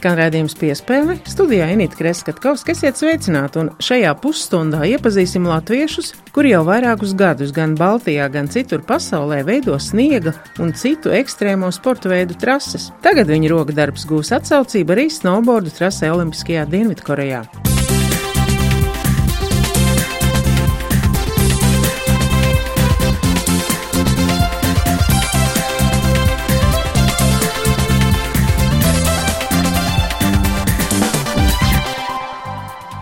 Skan 0.00 0.14
redzējums 0.16 0.54
piespēle, 0.56 1.18
studijā 1.28 1.66
Inīta 1.74 1.98
Kreskatkovska, 1.98 2.72
esiet 2.72 2.96
sveicināti, 2.96 3.60
un 3.60 3.68
šajā 3.84 4.14
pusstundā 4.22 4.80
iepazīsim 4.94 5.44
latviešus, 5.44 6.14
kuri 6.32 6.54
jau 6.54 6.62
vairākus 6.64 7.12
gadus 7.20 7.52
gan 7.52 7.74
Baltijā, 7.76 8.30
gan 8.32 8.48
citur 8.48 8.80
pasaulē 8.80 9.42
veido 9.44 9.76
sniega 9.76 10.32
un 10.56 10.72
citu 10.72 11.12
ekstrēmo 11.12 11.68
sporta 11.76 12.08
veidu 12.08 12.38
trases. 12.40 12.88
Tagad 13.04 13.28
viņa 13.28 13.52
roka 13.52 13.76
darbs 13.76 14.08
gūs 14.08 14.32
atsaucību 14.40 14.96
arī 14.96 15.10
snowboardu 15.12 15.76
trasē 15.76 16.08
Olimpiskajā 16.14 16.64
Dienvidkorejā. 16.72 17.44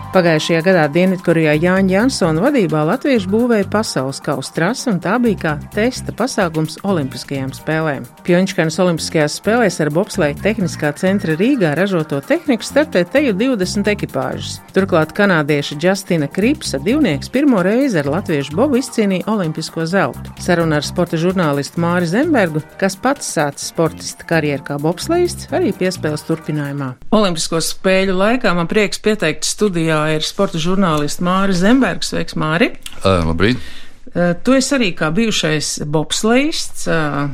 Pagājušajā 0.09 0.63
gadā 0.65 0.83
Dienvidkorejā 0.89 1.51
Jāņa 1.61 1.93
Jansona 1.93 2.41
vadībā 2.41 2.79
latvieši 2.87 3.29
būvēja 3.29 3.67
pasaules 3.69 4.17
kausa 4.25 4.53
trasi, 4.55 4.87
un 4.89 4.97
tā 5.03 5.19
bija 5.21 5.37
kā 5.43 5.51
testa 5.75 6.09
pasākums 6.17 6.79
Olimpiskajām 6.81 7.51
spēlēm. 7.53 8.07
Pjončkanas 8.25 8.79
Olimpiskajās 8.81 9.35
spēlēs 9.37 9.77
ar 9.85 9.91
bobsleja 9.93 10.33
tehniskā 10.41 10.89
centra 10.97 11.35
Rīgā 11.37 11.75
ražoto 11.77 12.23
tehniku 12.25 12.65
startē 12.65 13.03
teju 13.05 13.35
20 13.37 13.91
ekipāžas. 13.93 14.55
Turklāt 14.73 15.13
kanādieša 15.13 15.77
Justina 15.83 16.25
Kripsa 16.25 16.81
divnieks 16.81 17.29
pirmo 17.29 17.61
reizi 17.61 18.01
ar 18.01 18.09
latviešu 18.09 18.57
bobu 18.57 18.81
izcīnīja 18.81 19.29
olimpisko 19.29 19.85
zeltu. 19.85 20.33
Saruna 20.41 20.81
ar 20.81 20.89
sporta 20.89 21.21
žurnālistu 21.21 21.85
Māri 21.85 22.09
Zembergu, 22.09 22.65
kas 22.81 22.97
pats 22.97 23.29
sācis 23.37 23.69
sportista 23.69 24.25
karjeru 24.33 24.65
kā 24.71 24.81
bobslejists, 24.81 25.51
arī 25.53 25.69
piespēles 25.69 26.25
turpinājumā. 26.25 26.95
Olimpisko 27.13 27.61
spēļu 27.61 28.17
laikā 28.17 28.57
man 28.57 28.73
prieks 28.73 29.05
pieteikt 29.05 29.45
studijā 29.45 29.98
ir 30.15 30.25
sporta 30.25 30.61
žurnālists 30.61 31.23
Māris 31.25 31.61
Zembergs. 31.63 32.13
Sveiks, 32.13 32.37
Māri! 32.39 32.73
Uh, 33.03 33.21
labrīt! 33.27 33.61
Uh, 34.09 34.33
tu 34.41 34.55
esi 34.57 34.73
arī 34.77 34.89
kā 34.97 35.11
bijušais 35.13 35.83
bobslēgts, 35.85 36.87
uh, 36.89 37.27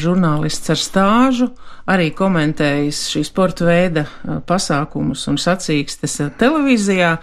žurnālists 0.00 0.72
ar 0.72 0.80
stāžu, 0.80 1.50
arī 1.90 2.08
komentējis 2.16 3.02
šī 3.12 3.24
sporta 3.28 3.66
veida 3.68 4.06
pasākumus 4.48 5.26
un 5.28 5.36
sacīkstes 5.40 6.16
televīzijā. 6.40 7.18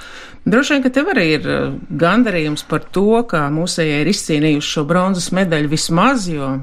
Droši 0.45 0.75
vien, 0.75 0.83
ka 0.85 0.91
tev 0.93 1.09
arī 1.13 1.25
ir 1.35 1.47
gandarījums 2.01 2.63
par 2.69 2.85
to, 2.93 3.23
ka 3.29 3.47
mūsējie 3.53 3.99
ir 4.01 4.11
izcīnījuši 4.11 4.73
šo 4.75 4.85
bronzas 4.89 5.31
medaļu 5.37 5.69
vismaz, 5.71 6.27
jo 6.29 6.55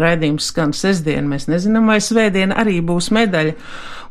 raidījums 0.00 0.48
skan 0.52 0.72
sestdien, 0.76 1.28
mēs 1.28 1.48
nezinām, 1.48 1.88
vai 1.88 2.00
svētdien 2.04 2.52
arī 2.56 2.82
būs 2.84 3.10
medaļa. 3.16 3.56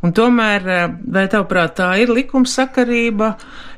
Un 0.06 0.14
tomēr, 0.14 0.68
eh, 0.68 0.90
vai 1.10 1.26
tavuprāt, 1.32 1.78
tā 1.80 1.90
ir 2.02 2.12
likumsakarība, 2.14 3.32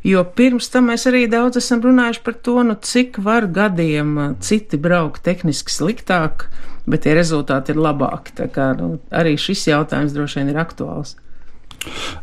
jo 0.04 0.24
pirms 0.36 0.68
tam 0.70 0.90
mēs 0.92 1.08
arī 1.08 1.30
daudz 1.32 1.58
esam 1.62 1.82
runājuši 1.82 2.24
par 2.24 2.36
to, 2.44 2.64
nu 2.64 2.76
cik 2.76 3.22
var 3.24 3.48
gadiem 3.48 4.18
eh, 4.18 4.36
citi 4.40 4.78
braukt 4.78 5.24
tehniski 5.24 5.72
sliktāk, 5.72 6.50
bet 6.90 7.06
tie 7.06 7.16
rezultāti 7.16 7.72
ir 7.72 7.80
labāki. 7.80 8.36
Tā 8.36 8.50
kā 8.52 8.74
nu, 8.78 9.00
arī 9.12 9.38
šis 9.40 9.68
jautājums 9.72 10.14
droši 10.16 10.42
vien 10.42 10.52
ir 10.52 10.60
aktuāls. 10.60 11.16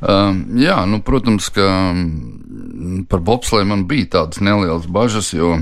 Um, 0.05 0.43
jā, 0.61 0.77
nu, 0.85 1.01
protams, 1.01 1.49
ka 1.49 1.65
mm, 1.95 3.07
par 3.09 3.23
bobslēju 3.25 3.71
man 3.71 3.87
bija 3.89 4.11
tādas 4.19 4.43
nelielas 4.45 4.85
bažas, 4.93 5.33
jo 5.33 5.55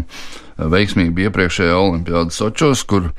veiksmīgi 0.58 1.14
bija 1.14 1.30
iepriekšējā 1.30 1.78
olimpiāda 1.78 2.34
Sočos, 2.34 2.82
kur, 2.90 3.12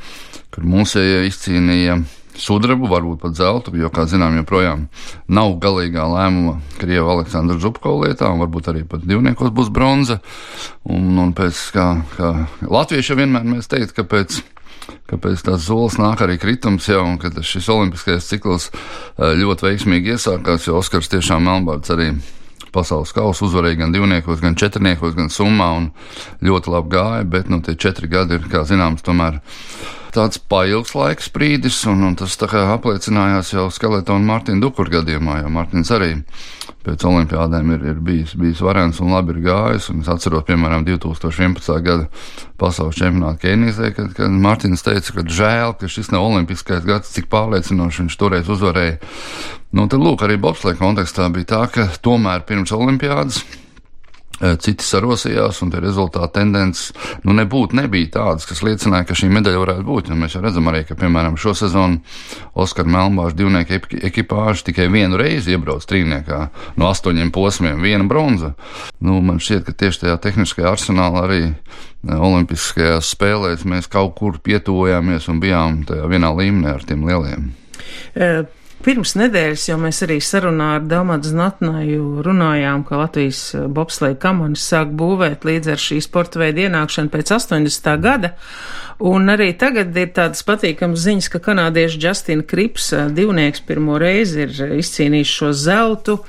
kur 0.52 0.68
mūsējie 0.68 1.24
izcīnīja 1.30 2.02
sudrabu, 2.42 2.90
varbūt 2.92 3.22
pat 3.24 3.38
zeltu, 3.38 3.74
jo, 3.80 3.90
kā 3.94 4.06
zinām, 4.10 4.38
joprojām 4.42 4.88
nav 5.28 5.56
galīgā 5.64 6.06
lēmuma 6.12 6.58
Krieva 6.80 7.16
Aleksandra 7.16 7.58
Zubko 7.62 7.98
lietā, 8.04 8.32
un 8.32 8.44
varbūt 8.44 8.72
arī 8.72 8.84
pat 8.90 9.06
divniekos 9.08 9.54
būs 9.56 9.72
bronza. 9.74 10.20
Un, 10.86 11.16
un 11.22 11.34
pēc, 11.38 11.62
kā, 11.76 11.88
kā 12.18 12.34
latvieši 12.66 13.18
vienmēr 13.22 13.48
mēs 13.56 13.72
teikt, 13.72 13.96
ka 13.98 14.08
pēc 14.08 14.42
kāpēc 15.10 15.42
tās 15.46 15.66
zolas 15.66 15.98
nāk 16.02 16.22
arī 16.22 16.38
kritums 16.42 16.88
jau, 16.90 17.02
un 17.06 17.18
ka 17.22 17.32
šis 17.42 17.70
olimpiskais 17.74 18.30
cikls 18.30 18.70
eh, 18.70 19.34
ļoti 19.38 19.70
veiksmīgi 19.70 20.16
iesākās, 20.16 20.68
jo 20.68 20.80
Oskars 20.82 21.10
tiešām 21.14 21.46
Melnbārds 21.46 21.94
arī 21.94 22.12
pasaules 22.76 23.14
kausa 23.16 23.46
uzvarēja 23.48 23.80
gan 23.84 23.94
divniekos, 23.96 24.42
gan 24.44 24.58
četrniekos, 24.60 25.16
gan 25.18 25.32
summā, 25.32 25.70
un 25.80 25.92
ļoti 26.44 26.74
labi 26.74 26.92
gāja, 26.96 27.28
bet, 27.36 27.52
nu, 27.52 27.62
tie 27.64 27.78
četri 27.80 28.10
gadi 28.12 28.40
ir, 28.40 28.50
kā 28.52 28.66
zināms, 28.68 29.06
tomēr 29.06 29.40
tāds 30.16 30.40
pailgs 30.52 30.94
laiks 30.96 31.28
brīdis, 31.34 31.82
un, 31.92 32.04
un 32.08 32.16
tas 32.20 32.36
tā 32.40 32.48
kā 32.52 32.64
apliecinājās 32.74 33.52
jau 33.54 33.66
Skeletona 33.74 34.22
un 34.22 34.30
Mārtiņa 34.30 34.64
Dukura 34.64 34.94
gadījumā, 34.98 35.42
jo 35.42 35.52
Mārtiņš 35.54 35.92
arī 35.98 36.12
pēc 36.86 37.04
olimpiādēm 37.10 37.74
ir, 37.76 37.86
ir 37.92 38.00
bijis, 38.06 38.36
bijis 38.40 38.62
varens 38.64 39.02
un 39.04 39.12
labi 39.16 39.36
ir 39.36 39.42
gājis, 39.48 39.90
un 39.92 40.04
es 40.04 40.12
atceros, 40.12 40.46
piemēram, 40.48 40.86
2011. 40.88 41.82
gada 41.86 42.08
pasaules 42.62 43.00
čempionātu 43.00 43.44
Kenijzē, 43.44 43.92
kad, 43.98 44.14
kad 44.18 44.40
Mārtiņš 44.46 44.86
teica, 44.86 45.18
ka 45.18 45.26
žēl, 45.40 45.76
ka 45.82 45.92
šis 45.92 46.14
nav 46.14 46.30
olimpiskais 46.30 46.86
gads, 46.88 47.12
cik 47.16 47.30
pārliecinoši 47.34 48.06
viņš 48.06 48.18
toreiz 48.22 48.50
uzvarēja. 48.54 49.00
Nu, 49.76 49.90
tad, 49.92 50.00
lūk, 50.00 50.24
arī 50.24 50.40
bobslēga 50.40 50.80
kontekstā 50.80 51.28
bija 51.34 51.52
tā, 51.56 51.62
ka 51.74 51.90
tomēr 52.06 52.46
pirms 52.48 52.72
olimpiādas 52.76 53.44
citi 54.40 54.84
sarosījās, 54.84 55.62
un 55.64 55.72
tie 55.72 55.80
rezultāti 55.84 56.40
tendences 56.40 56.92
nu, 57.24 57.36
nebūtu 57.38 57.78
nebija 57.80 58.12
tādas, 58.18 58.48
kas 58.50 58.64
liecināja, 58.66 59.08
ka 59.08 59.18
šī 59.18 59.30
medaļa 59.32 59.62
varētu 59.62 59.86
būt. 59.88 60.12
Un 60.12 60.22
mēs 60.24 60.36
jau 60.36 60.44
redzam 60.44 60.68
arī, 60.72 60.84
ka, 60.88 60.98
piemēram, 61.00 61.38
šo 61.40 61.56
sezonu 61.58 62.02
Oskara 62.66 62.92
Melnbāža 62.92 63.38
divnieku 63.40 63.80
ekipāža 64.10 64.68
tikai 64.70 64.90
vienu 64.92 65.20
reizi 65.22 65.56
iebrauc 65.56 65.88
trīniekā 65.88 66.42
no 66.80 66.90
astoņiem 66.92 67.32
posmiem, 67.36 67.80
viena 67.84 68.08
bronza. 68.10 68.54
Nu, 69.00 69.22
man 69.26 69.40
šķiet, 69.44 69.66
ka 69.70 69.78
tieši 69.86 70.06
tajā 70.06 70.20
tehniskajā 70.28 70.76
arsenālā 70.76 71.24
arī 71.30 71.42
eh, 71.48 71.56
Olimpiskajās 72.16 73.14
spēlēs 73.16 73.66
mēs 73.70 73.90
kaut 73.92 74.18
kur 74.20 74.42
pietuvojāmies 74.44 75.32
un 75.32 75.42
bijām 75.44 75.82
tajā 75.88 76.12
vienā 76.12 76.36
līmenī 76.36 76.76
ar 76.76 76.86
tiem 76.88 77.08
lieliem. 77.08 77.50
Uh 78.16 78.46
Pirms 78.84 79.16
nedēļas 79.16 79.64
jau 79.70 79.76
mēs 79.80 80.02
arī 80.06 80.18
sarunā 80.22 80.76
ar 80.76 80.84
Dalmatu 80.86 81.30
Znatnaju 81.32 82.24
runājām, 82.26 82.84
ka 82.86 83.00
Latvijas 83.00 83.40
eh, 83.56 83.64
bobsleja 83.72 84.18
kamanis 84.20 84.66
sāk 84.68 84.92
būvēt 85.00 85.48
līdz 85.48 85.72
ar 85.74 85.82
šī 85.82 86.02
sporta 86.04 86.42
veidu 86.42 86.66
ienākšanu 86.66 87.10
pēc 87.14 87.32
80. 87.38 87.88
gada. 88.04 88.34
Un 89.00 89.32
arī 89.32 89.48
tagad 89.60 89.96
ir 89.98 90.12
tādas 90.16 90.44
patīkamas 90.48 91.02
ziņas, 91.08 91.30
ka 91.34 91.42
kanādiešu 91.48 92.02
Justina 92.04 92.46
Krips 92.46 92.92
eh, 92.94 93.08
divnieks 93.16 93.64
pirmo 93.66 93.98
reizi 94.02 94.44
ir 94.44 94.76
izcīnījis 94.78 95.34
šo 95.40 95.54
zeltu, 95.56 96.20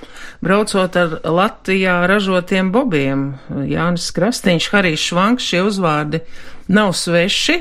braucot 0.45 0.97
ar 1.03 1.19
Latvijā 1.27 1.99
ražotiem 2.09 2.71
bobiem. 2.73 3.27
Jānis 3.69 4.09
Krastīņš, 4.17 4.71
Harijs 4.73 5.09
Švanks, 5.11 5.51
šie 5.51 5.65
uzvārdi 5.67 6.23
nav 6.73 6.95
sveši, 6.97 7.59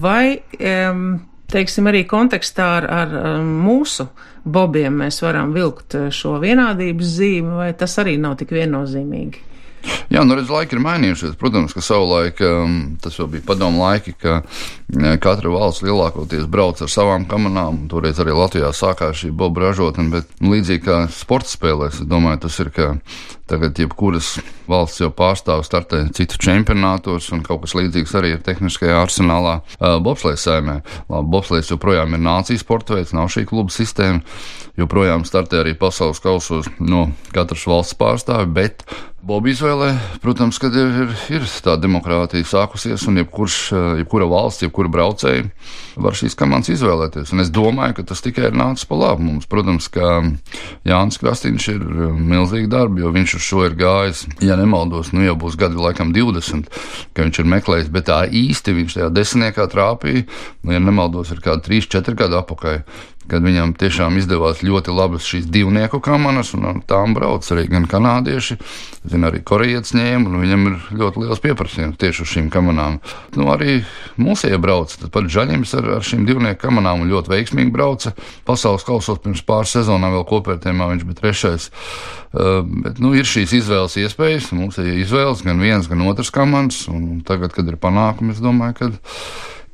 vai 0.00 0.38
um, 0.60 1.18
teiksim, 1.52 1.88
arī 1.90 2.04
kontekstā 2.08 2.68
ar, 2.78 2.88
ar 3.02 3.18
mūsu 3.42 4.08
bobiem 4.48 5.02
mēs 5.02 5.20
varam 5.24 5.52
vilkt 5.56 5.96
šo 6.14 6.38
vienādības 6.42 7.14
zīmi, 7.18 7.58
vai 7.58 7.72
tas 7.76 7.98
arī 8.02 8.16
nav 8.20 8.38
tik 8.40 8.54
viennozīmīgi? 8.56 9.44
Jā, 10.12 10.24
nu 10.26 10.36
redz, 10.36 10.50
laiki 10.52 10.76
ir 10.76 10.82
mainījušies. 10.82 11.36
Protams, 11.40 11.74
ka 11.76 11.82
savulaik 11.84 12.40
um, 12.44 12.78
tas 13.02 13.16
jau 13.18 13.28
bija 13.30 13.44
padomu 13.46 13.82
laiki, 13.84 14.14
ka 14.18 14.40
katra 15.20 15.50
valsts 15.52 15.84
lielākoties 15.84 16.46
brauc 16.48 16.80
ar 16.80 16.92
savām 16.92 17.26
kamerām. 17.28 17.84
Toreiz 17.92 18.20
arī 18.22 18.36
Latvijā 18.36 18.70
sākās 18.72 19.20
šī 19.22 19.32
bobu 19.36 19.66
ražotne, 19.66 20.08
bet 20.12 20.30
līdzīgi 20.40 20.84
kā 20.86 21.00
sporta 21.12 21.52
spēlēs, 21.52 22.00
es 22.00 22.08
domāju, 22.08 22.46
tas 22.46 22.60
ir, 22.64 22.72
ka 22.72 22.94
Tagad 23.48 23.78
jebkuras 23.80 24.34
valsts 24.68 25.00
jau 25.00 25.08
pārstāv 25.16 25.62
startē 25.64 26.02
citu 26.12 26.36
čempionātos, 26.44 27.30
un 27.32 27.40
kaut 27.46 27.62
kas 27.62 27.72
līdzīgs 27.78 28.12
arī 28.20 28.34
ir 28.34 28.42
tehniskajā 28.44 28.98
arsenālā 29.00 29.54
bobslēs 30.04 30.44
saimē. 30.44 30.82
Bobslēs 31.08 31.72
joprojām 31.72 32.12
ir 32.12 32.20
nācijas 32.26 32.60
sporta 32.66 32.98
veids, 32.98 33.14
nav 33.16 33.32
šī 33.32 33.46
kluba 33.48 33.72
sistēma, 33.72 34.20
joprojām 34.76 35.24
startē 35.24 35.62
arī 35.62 35.72
pasaules 35.80 36.20
kausos 36.20 36.68
no 36.76 37.06
katras 37.32 37.64
valsts 37.70 37.96
pārstāvi, 37.96 38.52
bet 38.52 38.84
Bobu 39.28 39.50
izvēlē, 39.50 39.88
protams, 40.22 40.60
kad 40.62 40.76
ir, 40.78 40.92
ir, 41.02 41.16
ir 41.40 41.46
tā 41.64 41.74
demokrātija 41.80 42.46
sākusies, 42.46 43.02
un 43.10 43.18
jebkurš, 43.18 43.56
jebkura 43.98 44.28
valsts, 44.30 44.62
jebkura 44.62 44.77
braucēja 44.86 45.48
var 45.98 46.14
šīs 46.14 46.36
komandas 46.38 46.70
izvēlēties. 46.70 47.32
Un 47.34 47.42
es 47.42 47.50
domāju, 47.50 47.96
ka 47.98 48.04
tas 48.12 48.22
tikai 48.22 48.46
ir 48.52 48.56
nācis 48.58 48.86
pa 48.86 48.94
labu 49.00 49.26
mums. 49.26 49.48
Protams, 49.50 49.90
ka 49.90 50.20
Jānis 50.86 51.18
Krastīņš 51.18 51.68
ir 51.74 51.82
milzīgi 52.14 52.70
darbi, 52.70 53.02
jo 53.02 53.10
viņš 53.16 53.34
uz 53.40 53.44
šo 53.48 53.66
ir 53.66 53.74
gājis, 53.78 54.24
ja 54.44 54.54
nemaldos, 54.60 55.10
nu 55.10 55.26
jau 55.26 55.34
būs 55.42 55.58
gadi 55.58 55.80
laikam 55.82 56.14
20, 56.14 56.70
ka 57.16 57.26
viņš 57.26 57.42
ir 57.42 57.52
meklējis, 57.56 57.92
bet 57.98 58.06
tā 58.12 58.22
īsti 58.30 58.76
viņš 58.78 58.98
tajā 59.00 59.12
desmitniekā 59.18 59.66
trāpīja, 59.74 60.26
nu, 60.62 60.76
ja 60.76 60.82
nemaldos, 60.82 61.34
ir 61.34 61.42
kādi 61.42 61.80
3-4 61.80 62.18
gadi 62.22 62.38
apakaļ 62.38 62.82
kad 63.28 63.44
viņam 63.44 63.74
tiešām 63.78 64.16
izdevās 64.20 64.62
ļoti 64.66 64.94
labas 64.94 65.26
šīs 65.28 65.48
divnieku 65.52 66.00
kamanas, 66.04 66.54
un 66.56 66.66
ar 66.70 66.80
tām 66.88 67.14
brauc 67.16 67.46
arī 67.54 67.66
gan 67.70 67.86
kanādieši, 67.90 68.58
zin, 69.08 69.26
arī 69.28 69.42
korejietis 69.46 69.94
ņēma, 69.96 70.30
un 70.30 70.42
viņam 70.42 70.66
ir 70.70 70.78
ļoti 71.02 71.24
liels 71.24 71.42
pieprasījums 71.44 72.00
tieši 72.00 72.24
uz 72.24 72.32
šīm 72.34 72.48
kamanām. 72.54 73.00
Nu, 73.36 73.50
arī 73.52 73.80
mūsēji 74.20 74.60
brauc, 74.62 74.94
tad 74.98 75.12
pat 75.14 75.28
Žaņims 75.32 75.74
ar, 75.78 75.90
ar 75.98 76.06
šīm 76.06 76.24
divnieku 76.28 76.62
kamanām 76.66 77.06
ļoti 77.08 77.34
veiksmīgi 77.34 77.74
brauca. 77.74 78.14
Pasaules 78.48 78.86
kausos 78.86 79.20
pirms 79.24 79.44
pāris 79.46 79.76
sezonām 79.76 80.16
vēl 80.16 80.26
kopērtējumā 80.28 80.92
viņš 80.94 81.06
bija 81.08 81.20
trešais. 81.22 81.68
Uh, 82.28 82.60
bet, 82.84 82.98
nu, 83.00 83.14
ir 83.16 83.28
šīs 83.28 83.54
izvēles 83.62 83.96
iespējas, 84.02 84.50
mums 84.56 84.76
ir 84.82 84.90
izvēles 85.00 85.44
gan 85.46 85.62
viens, 85.64 85.88
gan 85.88 86.04
otrs 86.04 86.32
kamans, 86.34 86.82
un 86.92 87.22
tagad, 87.24 87.54
kad 87.56 87.68
ir 87.70 87.78
panākumi, 87.80 88.34
es 88.36 88.42
domāju, 88.44 88.76
ka 88.76 88.90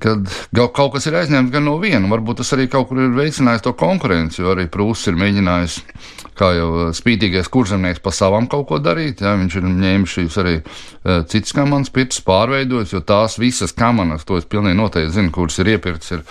kad 0.04 0.28
kaut 0.52 0.92
kas 0.94 1.08
ir 1.08 1.16
aizņemts 1.16 1.52
gan 1.52 1.64
no 1.64 1.78
viena. 1.80 2.08
Varbūt 2.10 2.42
tas 2.42 2.52
arī 2.56 2.66
kaut 2.72 2.90
kur 2.90 3.00
ir 3.00 3.14
veicinājis 3.16 3.64
to 3.64 3.72
konkurenci, 3.78 4.42
jo 4.42 4.52
arī 4.52 4.66
Prūss 4.72 5.08
ir 5.08 5.16
mēģinājis, 5.20 5.78
kā 6.36 6.50
jau 6.58 6.68
uh, 6.74 6.90
spītīgais 6.96 7.48
kurzemnieks, 7.52 8.02
pa 8.04 8.12
savam 8.14 8.48
kaut 8.50 8.66
ko 8.68 8.80
darīt. 8.84 9.22
Jā, 9.24 9.34
viņš 9.40 9.56
ir 9.60 9.68
ņēmis 9.70 10.16
šīs 10.18 10.38
arī 10.42 10.54
uh, 10.60 11.22
citas 11.30 11.56
kamanas, 11.56 11.92
pirts 11.94 12.20
pārveidojis, 12.26 12.92
jo 12.96 13.00
tās 13.06 13.38
visas 13.40 13.72
kamanas, 13.76 14.26
to 14.28 14.38
es 14.40 14.48
pilnīgi 14.50 14.78
noteikti 14.80 15.16
zinu, 15.16 15.32
kuras 15.34 15.58
ir 15.62 15.72
iepirktas, 15.76 16.12
ir, 16.18 16.24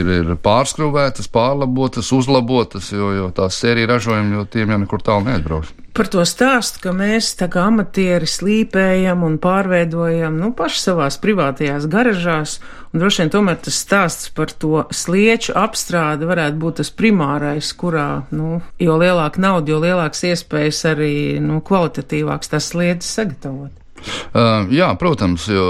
ir, 0.00 0.14
ir 0.20 0.32
pārskrūvētas, 0.44 1.30
pārlabotas, 1.34 2.12
uzlabotas, 2.14 2.92
jo, 2.94 3.12
jo 3.16 3.30
tās 3.34 3.58
sērija 3.62 3.96
ražojumi, 3.96 4.38
jo 4.38 4.46
tiem 4.50 4.76
jau 4.76 4.82
nekur 4.84 5.06
tālu 5.10 5.26
neaizbrauks 5.26 5.74
par 5.94 6.08
to 6.12 6.22
stāstu, 6.28 6.80
ka 6.84 6.92
mēs 6.96 7.32
tā 7.38 7.48
kā 7.52 7.66
amatieri 7.70 8.28
slīpējam 8.28 9.24
un 9.26 9.38
pārveidojam, 9.42 10.38
nu, 10.40 10.52
paši 10.56 10.84
savās 10.84 11.18
privātajās 11.22 11.88
garažās, 11.90 12.58
un 12.92 13.02
droši 13.02 13.24
vien 13.24 13.32
tomēr 13.34 13.58
tas 13.64 13.80
stāsts 13.84 14.30
par 14.36 14.52
to 14.52 14.84
slieču 14.94 15.56
apstrādi 15.58 16.28
varētu 16.28 16.60
būt 16.62 16.80
tas 16.82 16.92
primārais, 16.94 17.72
kurā, 17.80 18.24
nu, 18.34 18.60
jo 18.82 18.96
lielāka 19.00 19.42
nauda, 19.42 19.74
jo 19.74 19.82
lielāks 19.82 20.24
iespējas 20.30 20.84
arī, 20.94 21.12
nu, 21.44 21.60
kvalitatīvāks 21.66 22.54
tas 22.54 22.72
sliedas 22.72 23.10
sagatavot. 23.18 23.74
Uh, 24.00 24.64
jā, 24.72 24.88
protams, 24.96 25.44
jo 25.50 25.64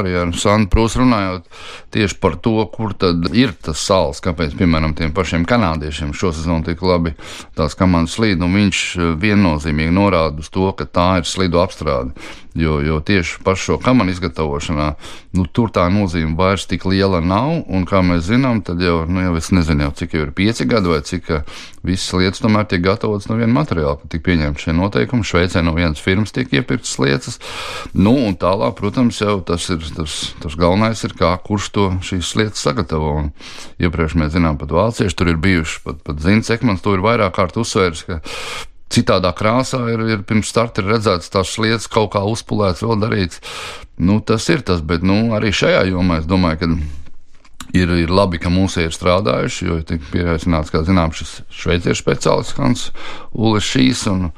arī 0.00 0.16
ar 0.18 0.32
Sandu 0.34 0.70
Prūsu 0.72 1.04
runājot 1.04 1.46
tieši 1.96 2.18
par 2.20 2.36
to, 2.44 2.58
kur 2.72 2.92
tad 2.98 3.30
ir 3.32 3.54
tas 3.56 3.80
sāls, 3.80 4.20
kāpēc, 4.24 4.56
piemēram, 4.58 4.92
tiem 4.98 5.14
pašiem 5.16 5.46
kanādiešiem 5.48 6.12
šosezon 6.16 6.66
tik 6.66 6.84
labi 6.84 7.14
tās 7.56 7.76
komandas 7.78 8.18
slīd, 8.18 8.42
un 8.44 8.56
viņš 8.60 8.82
viennozīmīgi 9.22 9.96
norāda 9.96 10.44
uz 10.44 10.52
to, 10.52 10.68
ka 10.76 10.84
tā 10.84 11.08
ir 11.22 11.30
slidu 11.30 11.62
apstrāde. 11.64 12.12
Jo, 12.56 12.78
jo 12.80 13.00
tieši 13.04 13.42
par 13.44 13.58
šo 13.60 13.76
kamanu 13.76 14.14
izgatavošanā 14.14 14.86
nu, 15.36 15.44
tur 15.52 15.68
tā 15.68 15.84
nozīme 15.92 16.32
vairs 16.38 16.64
tik 16.68 16.86
liela 16.88 17.20
nav. 17.20 17.50
Un, 17.68 17.84
kā 17.88 18.00
mēs 18.00 18.30
zinām, 18.30 18.62
tad 18.64 18.80
jau, 18.80 19.02
nu, 19.04 19.20
jau 19.26 19.34
es 19.36 19.50
nezinu, 19.52 19.84
jau, 19.84 19.92
cik 20.00 20.16
jau 20.16 20.22
ir 20.24 20.32
pieci 20.36 20.64
gadi 20.68 20.88
vai 20.88 21.02
cik 21.04 21.28
visas 21.84 22.16
lietas 22.16 22.40
tomēr 22.40 22.64
tiek 22.70 22.80
gatavotas 22.86 23.28
no 23.28 23.36
viena 23.36 23.52
materiāla. 23.58 24.00
Tika 24.08 24.24
pieņemti 24.30 24.64
šie 24.64 24.76
noteikumi, 24.76 25.26
Šveicē 25.28 25.60
no 25.66 25.76
vienas 25.76 26.00
firmas 26.00 26.32
tiek 26.32 26.52
iepirktas 26.56 26.96
lietas. 27.02 27.36
Nu, 27.92 28.14
un 28.24 28.38
tālāk, 28.40 28.72
protams, 28.80 29.20
jau 29.20 29.36
tas 29.44 29.68
ir 29.72 29.84
tas, 29.98 30.16
tas 30.40 30.56
galvenais, 30.56 31.04
ir 31.04 31.16
kā 31.18 31.34
kurš 31.44 31.70
to 31.76 31.85
šīs 32.04 32.34
lietas 32.38 32.64
sagatavo. 32.66 33.12
Un 33.22 33.32
iepriekš 33.82 34.16
mēs 34.20 34.34
zinām, 34.36 34.60
pat 34.60 34.72
vācieši 34.74 35.18
tur 35.18 35.32
ir 35.32 35.42
bijuši, 35.42 35.82
pat, 35.84 36.00
pat 36.06 36.24
Zins 36.24 36.52
Ekmans 36.54 36.84
to 36.84 36.96
ir 36.96 37.04
vairāk 37.04 37.36
kārt 37.36 37.60
uzsvērs 37.60 38.06
citādā 38.92 39.32
krāsā 39.36 39.80
ir, 39.92 40.04
ir 40.14 40.22
pirms 40.26 40.50
starta 40.52 40.82
ir 40.82 40.92
redzēts 40.94 41.32
tās 41.32 41.56
lietas, 41.62 41.88
kaut 41.90 42.12
kā 42.14 42.22
uzpulēts, 42.26 42.84
vēl 42.86 43.00
darīts. 43.02 43.42
Nu, 43.98 44.20
tas 44.20 44.46
ir 44.52 44.62
tas, 44.66 44.82
bet 44.84 45.04
nu, 45.06 45.34
arī 45.36 45.52
šajā 45.54 45.86
jomā 45.90 46.20
es 46.22 46.30
domāju, 46.30 46.62
ka. 46.62 46.70
Ir, 47.74 47.90
ir 47.98 48.12
labi, 48.14 48.38
ka 48.40 48.48
mūsu 48.48 48.84
ir 48.84 48.92
strādājuši, 48.94 49.64
jo 49.66 49.76
ir 49.80 50.04
pieaicināts, 50.12 50.70
kā 50.72 50.84
zināms, 50.86 51.18
šis 51.18 51.32
šveiciešu 51.50 51.98
speciālists 51.98 52.54
Hans 52.56 52.84
Ulis 53.34 53.66
Šīs, 53.66 54.04
un, 54.08 54.28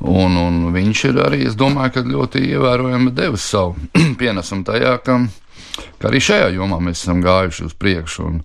un, 0.00 0.38
un 0.40 0.56
viņš 0.74 1.02
ir 1.10 1.20
arī, 1.22 1.42
es 1.50 1.58
domāju, 1.60 1.92
ka 1.98 2.04
ļoti 2.08 2.42
ievērojami 2.48 3.12
devis 3.14 3.44
savu 3.52 3.76
pienesumu 4.20 4.64
tajā, 4.66 4.96
ka 5.04 5.18
ka 6.00 6.10
arī 6.10 6.20
šajā 6.22 6.50
jomā 6.56 6.80
mēs 6.82 7.04
esam 7.04 7.22
gājuši 7.24 7.68
uz 7.68 7.76
priekšu. 7.78 8.26
Un, 8.28 8.42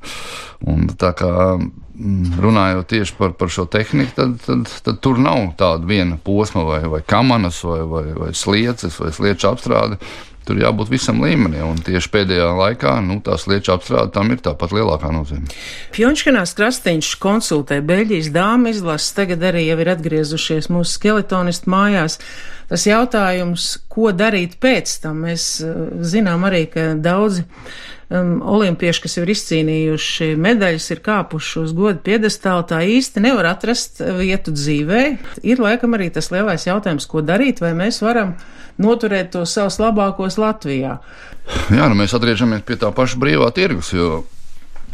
un 0.67 0.87
tā 0.99 1.11
kā 1.17 1.33
mm, 1.57 2.37
runājot 2.43 2.89
tieši 2.93 3.17
par, 3.19 3.35
par 3.39 3.51
šo 3.53 3.67
tehniku, 3.71 4.15
tad, 4.17 4.37
tad, 4.45 4.71
tad 4.85 5.03
tur 5.03 5.19
nav 5.21 5.53
tāda 5.59 5.87
viena 5.89 6.19
posma, 6.23 6.65
vai, 6.67 6.81
vai 6.87 7.03
kamanas, 7.05 7.61
vai, 7.67 7.81
vai, 7.89 8.07
vai 8.17 8.31
slieces, 8.37 8.99
vai 9.01 9.13
slieču 9.15 9.51
apstrāde. 9.51 9.99
Tur 10.47 10.61
jābūt 10.61 10.87
visam 10.87 11.17
līmenim, 11.19 11.65
un 11.67 11.79
tieši 11.83 12.07
pēdējā 12.13 12.47
laikā 12.55 12.93
nu, 13.03 13.17
tās 13.23 13.49
lietu 13.51 13.73
apstrāde 13.73 14.13
tam 14.15 14.31
ir 14.31 14.39
tāpat 14.45 14.71
lielākā 14.77 15.09
nozīme. 15.11 15.49
Pjončkanās 15.91 16.55
Krastiņš 16.55 17.09
konsultē 17.19 17.81
Beļģijas 17.83 18.29
dāmas 18.31 18.79
izlases, 18.79 19.11
tagad 19.17 19.43
arī 19.49 19.65
jau 19.65 19.75
ir 19.83 19.91
atgriezušies 19.97 20.71
mūsu 20.71 20.93
skeletonistu 20.93 21.73
mājās. 21.73 22.15
Tas 22.67 22.83
jautājums, 22.87 23.69
ko 23.91 24.11
darīt 24.15 24.57
pēc 24.63 24.97
tam, 25.03 25.23
mēs 25.27 25.49
uh, 25.63 25.87
zinām 26.03 26.43
arī, 26.49 26.65
ka 26.71 26.89
daudzi 26.99 27.45
um, 28.09 28.37
olimpieši, 28.57 29.03
kas 29.05 29.17
ir 29.21 29.31
izcīnījuši 29.31 30.29
medaļas, 30.43 30.89
ir 30.95 31.01
kāpuši 31.05 31.61
uz 31.63 31.73
godu 31.77 32.03
piedestālu, 32.05 32.65
tā 32.67 32.81
īsti 32.97 33.23
nevar 33.23 33.51
atrast 33.53 34.01
vietu 34.19 34.53
dzīvē. 34.55 35.03
Ir 35.47 35.63
laikam 35.63 35.97
arī 35.97 36.09
tas 36.13 36.31
lielais 36.33 36.67
jautājums, 36.67 37.07
ko 37.09 37.23
darīt, 37.25 37.63
vai 37.63 37.73
mēs 37.77 38.01
varam 38.03 38.35
noturēt 38.81 39.33
tos 39.35 39.55
savus 39.57 39.79
labākos 39.81 40.39
Latvijā. 40.41 40.97
Jā, 41.71 41.87
nu 41.87 41.95
mēs 41.97 42.15
atgriežamies 42.15 42.65
pie 42.67 42.75
tā 42.79 42.91
paša 42.95 43.19
brīvā 43.21 43.47
tirgus, 43.55 43.93
jo 43.95 44.25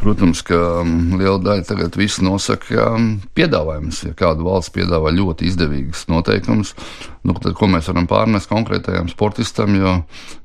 Protams, 0.04 0.42
ka 0.44 0.56
um, 0.82 1.14
liela 1.16 1.38
daļa 1.40 1.64
tagad 1.64 1.94
viss 1.96 2.20
nosaka 2.20 2.90
um, 2.92 3.06
piedāvājumus. 3.38 4.02
Ja 4.04 4.12
kāda 4.18 4.44
valsts 4.44 4.74
piedāvā 4.74 5.08
ļoti 5.16 5.46
izdevīgas 5.48 6.02
noteikumus, 6.12 6.74
nu, 7.24 7.32
tad 7.40 7.54
ko 7.56 7.70
mēs 7.72 7.88
varam 7.88 8.04
pārnest 8.10 8.50
konkrētajam 8.50 9.08
sportistam, 9.08 9.72
jo, 9.78 9.94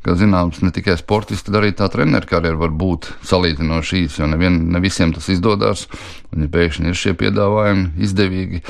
kā 0.07 0.15
zināms, 0.15 0.61
ne 0.63 0.71
tikai 0.71 0.95
sportisti, 1.01 1.51
bet 1.51 1.59
arī 1.59 1.73
tā 1.75 1.89
treneru 1.91 2.29
karjera 2.29 2.61
var 2.61 2.71
būt 2.71 3.09
salīdzinoši 3.27 4.05
īsa, 4.05 4.21
jo 4.23 4.31
nevien, 4.31 4.61
ne 4.71 4.79
visiem 4.79 5.11
tas 5.11 5.27
izdodas. 5.33 5.89
Un, 6.31 6.45
ja 6.45 6.53
pēkšņi 6.55 6.87
ir 6.87 6.95
šie 6.95 7.17
piedāvājumi 7.19 8.05
izdevīgi, 8.07 8.63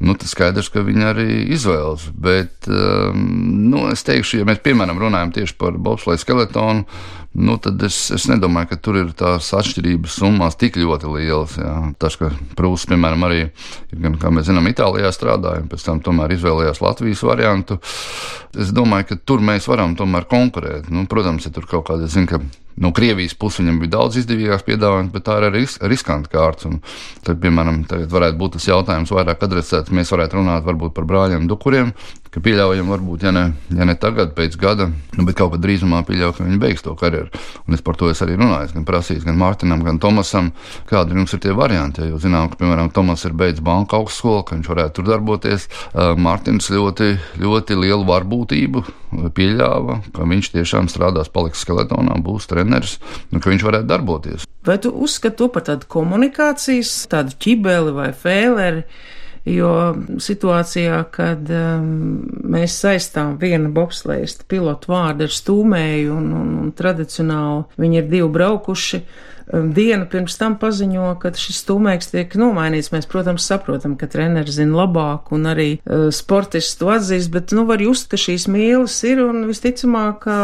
nu, 0.00 0.16
tad 0.16 0.32
skaidrs, 0.32 0.72
ka 0.72 0.86
viņi 0.88 1.08
arī 1.10 1.30
izvēlas. 1.52 2.08
Bet, 2.16 2.64
um, 2.72 3.28
nu, 3.68 3.90
es 3.92 4.08
teikšu, 4.08 4.40
ja 4.40 4.48
mēs 4.48 4.64
piemēram 4.64 5.04
runājam 5.04 5.36
tieši 5.36 5.60
par 5.60 5.76
bobsleju 5.76 6.24
skeletonu, 6.24 6.88
nu, 7.32 7.56
tad 7.62 7.82
es, 7.86 7.96
es 8.14 8.26
nedomāju, 8.30 8.72
ka 8.72 8.78
tur 8.82 8.98
ir 9.00 9.10
tās 9.16 9.52
atšķirības 9.54 10.16
summās 10.20 10.58
tik 10.58 10.78
ļoti 10.80 11.12
lielas. 11.14 11.56
Jā. 11.60 11.74
Tas, 12.02 12.16
ka 12.18 12.32
Prūss, 12.58 12.88
piemēram, 12.90 13.26
arī 13.28 13.44
gan, 13.92 14.16
kā 14.20 14.32
mēs 14.34 14.48
zinām, 14.48 14.66
Itālijā 14.70 15.12
strādāja, 15.14 15.62
un 15.62 15.68
pēc 15.70 15.86
tam 15.86 16.02
tomēr 16.04 16.34
izvēlējās 16.34 16.82
Latvijas 16.82 17.22
variantu. 17.26 17.78
Es 18.58 18.74
domāju, 18.74 19.12
ka 19.12 19.20
tur 19.30 19.44
mēs 19.46 19.70
varam 19.70 19.94
tomēr 19.98 20.26
konkurēt. 20.30 20.90
Nu, 20.90 21.06
protams, 21.10 21.46
ja 21.46 21.54
tur 21.54 21.70
kaut 21.70 21.86
kāda, 21.92 22.10
ka 22.30 22.42
no 22.80 22.90
Krievijas 22.96 23.34
puses 23.38 23.60
viņam 23.62 23.78
bija 23.82 23.94
daudz 23.96 24.18
izdevīgāks 24.22 24.66
piedāvājums, 24.66 25.12
bet 25.14 25.26
tā 25.26 25.36
ir 25.38 25.48
arī 25.50 25.62
riskanta 25.90 26.32
kārta. 26.32 26.72
Tad, 27.26 27.38
piemēram, 27.42 27.82
varētu 28.10 28.40
būt 28.40 28.56
tas 28.56 28.68
jautājums 28.70 29.12
vairāk 29.14 29.44
adresēts. 29.46 29.92
Mēs 29.94 30.12
varētu 30.14 30.40
runāt 30.40 30.66
varbūt 30.66 30.96
par 30.96 31.06
brāļiem 31.10 31.46
Dukuriem, 31.50 31.92
ka 32.30 32.40
pieļaujam, 32.44 32.90
varbūt, 32.92 33.24
ja 33.26 33.32
ne, 33.34 33.44
ja 33.74 33.86
ne 33.88 33.96
tagad, 33.98 34.32
pēc 34.36 34.54
gada, 34.60 34.86
nu, 35.16 35.24
bet 35.26 35.36
kaut 35.38 35.54
kad 35.54 35.62
drīzumā 35.64 36.02
pieļauju, 36.06 36.36
ka 36.36 36.46
viņi 36.46 36.60
beigs 36.62 36.84
to 36.86 36.94
karjeru. 36.98 37.30
Un 37.66 37.74
es 37.74 37.82
par 37.82 37.98
to 37.98 38.10
es 38.12 38.22
arī 38.22 38.36
runāju, 38.38 38.70
gan 38.76 38.86
prasīju, 38.86 39.24
gan 39.26 39.38
Mārtiņam, 39.40 39.82
gan 39.86 39.98
Tomasam, 40.02 40.52
kādi 40.90 41.18
jums 41.18 41.34
ir 41.34 41.42
tie 41.42 41.54
varianti. 41.56 42.06
Jo 42.06 42.20
zinām, 42.22 42.50
ka, 42.52 42.60
piemēram, 42.60 42.92
Tomas 42.94 43.26
ir 43.26 43.34
beidzis 43.38 43.64
banka 43.66 43.98
augstskolu, 43.98 44.44
ka 44.46 44.56
viņš 44.58 44.70
varētu 44.70 44.96
tur 45.00 45.10
darboties. 45.10 45.66
Mārtiņš 45.94 46.70
ļoti, 46.76 47.10
ļoti 47.42 47.80
lielu 47.82 48.06
varbūtību 48.08 48.84
pieļāva, 49.34 50.00
ka 50.14 50.26
viņš 50.30 50.52
tiešām 50.54 50.90
strādās, 50.92 51.32
paliks 51.34 51.64
skeletonā, 51.66 52.14
būs 52.22 52.46
treneris, 52.50 52.98
un 53.34 53.42
ka 53.42 53.50
viņš 53.50 53.66
varētu 53.66 53.90
darboties. 53.90 54.46
Vai 54.66 54.76
tu 54.78 54.92
uzskati 54.92 55.38
to 55.40 55.48
par 55.50 55.64
tādu 55.66 55.88
komunikācijas, 55.90 56.92
tādu 57.10 57.34
ķibeli 57.40 57.94
vai 57.96 58.10
fēleri? 58.14 58.84
Jo 59.48 59.70
situācijā, 60.20 60.98
kad 61.14 61.48
um, 61.48 61.86
mēs 62.52 62.74
saistām 62.82 63.38
vienu 63.40 63.70
bobslēstu 63.72 64.44
pilotu 64.50 64.92
vārdu 64.92 65.24
ar 65.24 65.32
stūmēju 65.32 66.12
un, 66.12 66.26
un, 66.36 66.50
un 66.64 66.72
tradicionāli 66.76 67.80
viņi 67.80 68.02
ir 68.02 68.10
divi 68.12 68.28
braukuši, 68.36 69.00
Um, 69.00 69.29
dienu 69.50 70.06
pirms 70.10 70.36
tam 70.40 70.56
paziņo, 70.60 71.14
ka 71.22 71.32
šis 71.36 71.60
stūmēks 71.64 72.12
tiek 72.12 72.34
nomainīts. 72.38 72.92
Mēs, 72.94 73.08
protams, 73.10 73.46
saprotam, 73.48 73.96
ka 73.98 74.08
treneris 74.10 74.58
zina 74.58 74.82
labāk 74.82 75.32
un 75.34 75.48
arī 75.50 75.68
uh, 75.78 76.08
sportists 76.14 76.78
to 76.80 76.90
atzīst, 76.94 77.32
bet, 77.34 77.54
nu, 77.56 77.66
var 77.68 77.82
just, 77.82 78.08
ka 78.10 78.20
šīs 78.20 78.46
mīlas 78.50 78.96
ir 79.08 79.22
un 79.24 79.44
visticamāk, 79.48 80.22
ka 80.24 80.36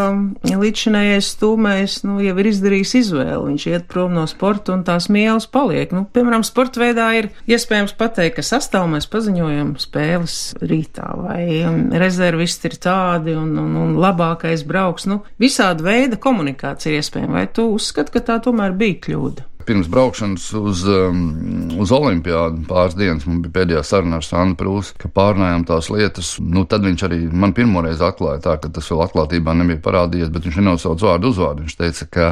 līdzinējais 0.47 1.31
stūmējs, 1.37 1.99
nu, 2.09 2.19
jau 2.25 2.37
ir 2.43 2.51
izdarījis 2.51 2.95
izvēli. 3.03 3.53
Viņš 3.53 3.67
iet 3.71 3.87
prom 3.91 4.15
no 4.17 4.27
sporta 4.31 4.75
un 4.75 4.85
tās 4.87 5.11
mīlas 5.13 5.49
paliek. 5.51 5.93
Nu, 5.95 6.07
piemēram, 6.13 6.45
sporta 6.47 6.83
veidā 6.83 7.11
ir 7.19 7.31
iespējams 7.51 7.97
pateikt, 7.99 8.39
ka 8.39 8.47
sastāv 8.47 8.89
mēs 8.93 9.09
paziņojam 9.13 9.75
spēles 9.83 10.39
rītā 10.63 11.13
vai 11.21 11.43
um, 11.67 11.81
rezervisti 11.95 12.71
ir 12.71 12.79
tādi 12.83 13.37
un, 13.39 13.53
un, 13.61 13.77
un 13.85 13.95
labākais 14.03 14.65
brauks. 14.67 15.07
Nu, 15.11 15.23
visāda 15.43 15.87
veida 15.87 16.19
komunikācija 16.21 17.01
iespējama. 17.01 17.37
Vai 17.37 17.47
tu 17.53 17.69
uzskati, 17.75 18.15
ka 18.15 18.25
tā 18.25 18.39
tomēr 18.43 18.75
bija? 18.77 18.96
Bija 18.97 19.05
kļūda? 19.09 19.47
Pirms 19.67 19.89
braukšanas 19.91 20.47
uz, 20.59 20.83
um, 20.89 21.21
uz 21.83 21.93
Olimpiādu 21.95 22.65
pāris 22.69 22.97
dienas. 22.99 23.27
Man 23.29 23.43
bija 23.45 23.55
pēdējā 23.59 23.83
saruna 23.87 24.21
ar 24.21 24.27
Sandu 24.27 24.59
Prūsu, 24.61 24.95
ka 25.01 25.11
pārnājām 25.13 25.67
tās 25.69 25.91
lietas. 25.93 26.37
Nu, 26.41 26.65
tad 26.69 26.87
viņš 26.87 27.05
arī 27.09 27.21
man 27.33 27.55
pirmoreiz 27.57 28.03
atklāja 28.05 28.43
tā, 28.45 28.57
ka 28.63 28.71
tas 28.73 28.89
vēl 28.93 29.03
atklātībā 29.07 29.55
nebija 29.59 29.83
parādījies, 29.85 30.31
bet 30.35 30.47
viņš 30.47 30.61
nenosauc 30.61 31.05
vārdu 31.07 31.33
uzvārdu. 31.33 31.67
Viņš 31.67 31.79
teica, 31.81 32.09
ka 32.11 32.29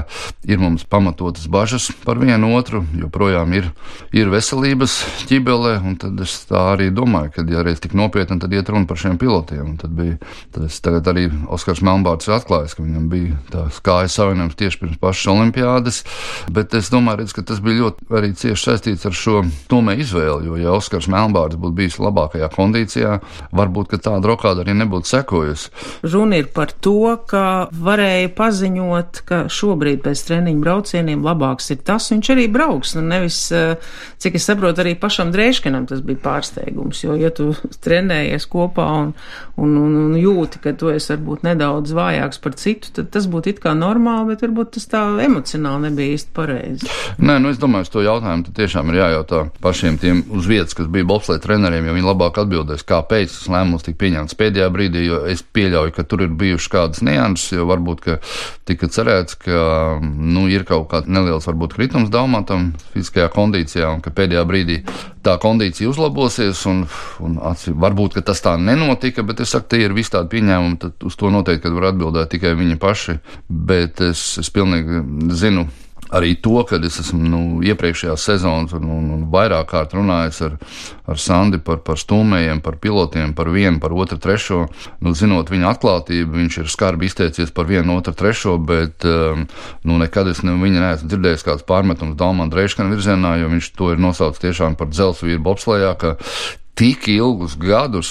ir 0.46 0.62
mums 0.62 0.86
pamatotas 0.88 1.48
bažas 1.50 1.90
par 2.04 2.20
vienu 2.22 2.54
otru, 2.58 2.84
joprojām 3.00 3.56
ir, 3.58 3.70
ir 4.14 4.30
veselības 4.32 4.96
ķibele, 5.30 5.76
un 5.84 5.98
tad 6.00 6.20
es 6.24 6.36
tā 6.48 6.62
arī 6.74 6.90
domāju, 6.94 7.34
ka, 7.34 7.46
ja 7.50 7.64
reiz 7.66 7.82
tik 7.82 7.96
nopietni, 7.98 8.38
tad 8.42 8.54
iet 8.54 8.70
runa 8.70 8.88
par 8.90 9.00
šiem 9.00 9.18
pilotiem. 9.20 9.74
Un 9.74 9.76
tad 9.80 9.94
bija, 9.96 10.18
tagad 10.84 11.10
arī 11.10 11.26
Oskars 11.52 11.82
Melnbārds 11.84 12.30
atklājis, 12.30 12.76
ka 12.76 12.84
viņam 12.84 13.10
bija 13.12 13.38
tās 13.50 13.80
kājas 13.84 14.16
savienojums 14.18 14.58
tieši 14.60 14.80
pirms 14.82 15.00
pašas 15.02 15.32
olimpiādas, 15.34 16.02
bet 16.54 16.76
es 16.78 16.90
domāju, 16.92 17.23
redz, 17.24 17.32
ka 17.34 17.44
tas 17.46 17.60
bija 17.64 17.80
ļoti 17.80 18.08
arī 18.14 18.32
cieši 18.36 18.68
saistīts 18.68 19.06
ar 19.08 19.16
šo 19.16 19.42
tomē 19.70 19.96
izvēli, 20.02 20.48
jo 20.48 20.58
ja 20.60 20.74
Oskars 20.76 21.08
Melnbārds 21.10 21.58
būtu 21.60 21.78
bijis 21.78 21.98
labākajā 22.02 22.50
kondīcijā, 22.52 23.18
varbūt, 23.56 23.96
tāda 24.04 24.28
rokāda 24.28 24.64
arī 24.64 24.74
nebūtu 24.76 25.08
sekujusi. 25.08 25.70
Runa 26.04 26.40
ir 26.42 26.50
par 26.54 26.74
to, 26.84 27.14
ka 27.28 27.44
varēja 27.72 28.32
paziņot, 28.36 29.22
ka 29.28 29.44
šobrīd 29.52 30.02
pēc 30.04 30.24
treniņu 30.28 30.62
braucieniem 30.64 31.24
labāks 31.24 31.70
ir 31.72 31.80
tas, 31.86 32.10
viņš 32.12 32.32
arī 32.34 32.46
brauks, 32.52 32.94
nu 32.98 33.04
nevis, 33.06 33.40
eh, 33.54 33.76
cik 34.20 34.38
es 34.38 34.48
saprotu, 34.50 34.84
arī 34.84 34.96
pašam 35.00 35.32
Drēškanam 35.34 35.88
tas 35.88 36.02
bija 36.04 36.20
pārsteigums, 36.24 37.00
jo, 37.04 37.16
ja 37.18 37.30
tu 37.34 37.52
trenējies 37.84 38.46
kopā 38.50 38.86
un, 39.00 39.14
un, 39.56 39.76
un, 39.80 39.96
un 40.04 40.18
jūti, 40.18 40.60
ka 40.62 40.74
tu 40.78 40.92
esi 40.92 41.14
varbūt 41.14 41.46
nedaudz 41.48 41.94
vājāks 41.96 42.42
par 42.44 42.58
citu, 42.60 42.92
tad 42.94 43.10
tas 43.14 43.28
būtu 43.30 43.54
it 43.54 43.62
kā 43.64 43.74
normāli, 43.78 44.34
bet 44.34 44.44
varbūt 44.46 44.76
tas 44.76 44.88
tā 44.90 45.04
emocionāli 45.24 45.88
nebija 45.88 46.18
īsti 46.18 46.34
pareizi. 46.34 46.90
Nē, 47.18 47.36
nu 47.38 47.50
es 47.52 47.60
domāju, 47.62 47.86
to 47.94 48.02
jautājumu 48.02 48.50
tiešām 48.56 48.90
ir 48.90 48.98
jājautā 48.98 49.44
pašiem 49.62 49.98
tiem 50.02 50.22
uz 50.34 50.48
vietas, 50.50 50.74
kas 50.74 50.88
bija 50.90 51.06
bobslēg 51.06 51.42
treneriem, 51.44 51.86
jo 51.86 51.94
viņi 51.94 52.08
labāk 52.08 52.40
atbildēs, 52.42 52.82
kāpēc 52.88 53.30
tas 53.30 53.50
lēmums 53.52 53.86
tika 53.86 54.00
pieņemts 54.00 54.38
pēdējā 54.40 54.68
brīdī, 54.74 55.04
es 55.30 55.44
pieļauju, 55.54 55.94
ka 55.94 56.06
tur 56.10 56.24
ir 56.26 56.34
bijušas 56.34 56.72
kādas 56.72 57.04
nianses, 57.06 57.54
jo 57.54 57.68
varbūt, 57.70 58.02
ka 58.02 58.18
tika 58.66 58.90
cerēts, 58.90 59.38
ka, 59.44 59.60
nu, 60.02 60.48
ir 60.50 60.66
kaut 60.66 60.88
kāds 60.90 61.10
neliels, 61.10 61.46
varbūt, 61.46 61.76
kritums 61.78 62.10
daumatam 62.14 62.72
fiziskajā 62.96 63.30
kondīcijā, 63.34 63.92
un 63.94 64.02
ka 64.02 64.14
pēdējā 64.14 64.42
brīdī 64.50 64.80
tā 65.24 65.36
kondīcija 65.40 65.88
uzlabosies, 65.88 66.64
un, 66.70 66.82
un 67.24 67.38
atcīm, 67.52 67.78
varbūt, 67.80 68.18
tas 68.26 68.42
tā 68.44 68.56
nenotika, 68.60 69.24
bet 69.26 69.40
es 69.44 69.54
saku, 69.54 69.70
tie 69.72 69.86
ir 69.86 69.94
visi 69.96 70.12
tādi 70.16 70.34
pieņēmumi, 70.34 70.80
tad 70.82 71.06
uz 71.06 71.16
to 71.20 71.30
noteikti 71.32 71.72
var 71.72 71.92
atbildēt 71.92 72.34
tikai 72.34 72.56
viņi 72.58 72.76
paši, 72.82 73.16
bet 73.48 74.02
es, 74.04 74.26
es 74.42 74.52
pilnīgi 74.52 75.04
zinu, 75.38 75.68
arī 76.14 76.34
to, 76.40 76.56
ka 76.68 76.78
es 76.84 77.00
esmu 77.02 77.20
nu, 77.28 77.40
iepriekšējās 77.66 78.26
sezonas 78.28 78.74
un, 78.76 78.86
un, 78.90 79.10
un 79.16 79.24
vairāk 79.32 79.68
kārt 79.72 79.94
runājis 79.96 80.40
ar, 80.46 80.56
ar 81.10 81.20
Sandi 81.20 81.60
par, 81.64 81.80
par 81.86 81.98
stūmējiem, 82.00 82.62
par 82.64 82.78
pilotiem, 82.82 83.34
par 83.36 83.50
vienu, 83.54 83.80
par 83.82 83.94
otru, 83.96 84.18
trešo. 84.22 84.64
Nu, 85.04 85.14
zinot 85.18 85.50
viņa 85.52 85.70
atklātību, 85.74 86.38
viņš 86.38 86.60
ir 86.62 86.72
skarbi 86.72 87.10
izteicies 87.10 87.54
par 87.54 87.68
vienu, 87.70 87.98
otru, 87.98 88.14
trešo, 88.16 88.56
bet 88.62 89.06
um, 89.08 89.46
nu, 89.84 89.98
nekad 90.00 90.30
es 90.32 90.44
ne, 90.46 90.56
viņa 90.60 90.88
neesmu 90.88 91.10
dzirdējis 91.10 91.46
kāds 91.46 91.66
pārmetums 91.68 92.18
Dalmana 92.20 92.52
Dreiškana 92.52 92.92
virzienā, 92.94 93.36
jo 93.42 93.50
viņš 93.52 93.72
to 93.78 93.94
ir 93.94 94.02
nosaucis 94.02 94.44
tiešām 94.44 94.78
par 94.78 94.92
dzelzceļa 94.92 95.42
bobslējā, 95.44 95.96
ka 96.00 96.16
tik 96.78 97.06
ilgus 97.12 97.54
gadus 97.60 98.10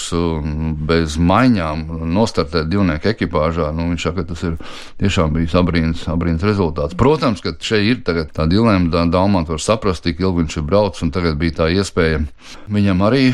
bez 0.88 1.18
maiņām 1.20 1.84
nostartēt 2.14 2.70
divnieku 2.72 3.10
ekipāžā. 3.12 3.68
Nu, 3.76 3.90
viņš 3.92 4.06
saka, 4.08 4.22
ka 4.22 4.32
tas 4.32 4.44
ir 4.48 4.56
tiešām 5.02 5.34
bijis 5.36 5.56
abrīns, 5.60 6.06
abrīns 6.10 6.44
rezultāts. 6.46 6.96
Protams, 6.98 7.44
ka 7.44 7.52
šeit 7.60 8.08
ir 8.08 8.24
tā 8.32 8.48
dilemma, 8.48 8.90
tā 8.92 9.04
Dalmans 9.12 9.52
var 9.52 9.60
saprast, 9.60 10.06
cik 10.08 10.24
ilgi 10.24 10.44
viņš 10.44 10.58
ir 10.60 10.68
braucis, 10.70 11.04
un 11.04 11.12
tagad 11.14 11.36
bija 11.40 11.60
tā 11.60 11.68
iespēja 11.76 12.24
viņam 12.72 13.04
arī 13.04 13.26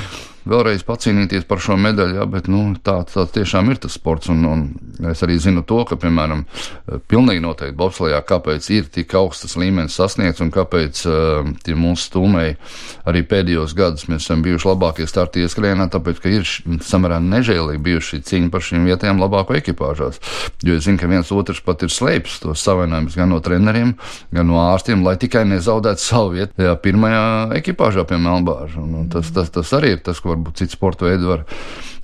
vēlreiz 0.50 0.84
pacīnīties 0.86 1.46
par 1.48 1.62
šo 1.62 1.76
medaļu, 1.80 2.18
jā, 2.18 2.26
bet 2.30 2.50
nu, 2.50 2.62
tā, 2.84 3.00
tā 3.08 3.26
tiešām 3.30 3.70
ir 3.72 3.80
tas 3.82 3.96
sports. 3.96 4.30
Un, 4.32 4.44
un 4.46 5.10
es 5.10 5.22
arī 5.24 5.38
zinu 5.42 5.62
to, 5.66 5.82
ka, 5.88 5.98
piemēram, 6.00 6.44
pilnīgi 7.10 7.42
noteikti 7.44 7.78
bobslējā, 7.78 8.20
kāpēc 8.28 8.68
ir 8.74 8.90
tik 8.92 9.14
augsts 9.18 9.56
līmenis 9.60 9.96
sasniegts 9.98 10.42
un 10.44 10.52
kāpēc 10.54 11.02
uh, 11.08 11.50
tie 11.64 11.76
mūsu 11.78 12.08
stūmēji 12.10 12.56
arī 13.10 13.22
pēdējos 13.30 13.74
gados 13.78 14.06
mēs 14.10 14.26
esam 14.26 14.44
bijuši 14.44 14.68
labākie 14.70 15.06
starti 15.10 15.44
ieskrienā, 15.44 15.88
tāpēc, 15.92 16.20
ka 16.22 16.32
ir 16.32 16.46
samērā 16.86 17.20
nežēlīgi 17.24 17.82
bijuši 17.84 18.22
cīņa 18.26 18.50
par 18.52 18.64
šīm 18.64 18.86
vietām 18.88 19.22
labāko 19.22 19.56
ekipāžās. 19.58 20.20
Jo 20.66 20.76
es 20.78 20.86
zinu, 20.86 21.00
ka 21.00 21.10
viens 21.10 21.30
otrs 21.34 21.62
pat 21.64 21.84
ir 21.86 21.92
slēpis 21.92 22.40
tos 22.44 22.64
savainojumus 22.66 23.18
gan 23.18 23.32
no 23.32 23.40
treneriem, 23.44 23.94
gan 24.34 24.48
no 24.50 24.60
ārstiem, 24.64 25.04
lai 25.06 25.16
tikai 25.20 25.46
nezaudētu 25.48 26.04
savu 26.04 26.34
vietu 26.36 26.74
pirmajā 26.84 27.24
ekipāžā 27.60 28.06
pie 28.08 28.20
Melnbāža. 28.20 28.84
Tas, 29.12 29.30
tas, 29.34 29.52
tas 29.54 29.72
arī 29.76 29.94
ir 29.96 30.04
tas, 30.04 30.20
ko 30.22 30.36
varbūt 30.40 30.64
cits 30.64 30.76
sporta 30.78 31.06
veidi 31.08 31.28
var 31.28 31.44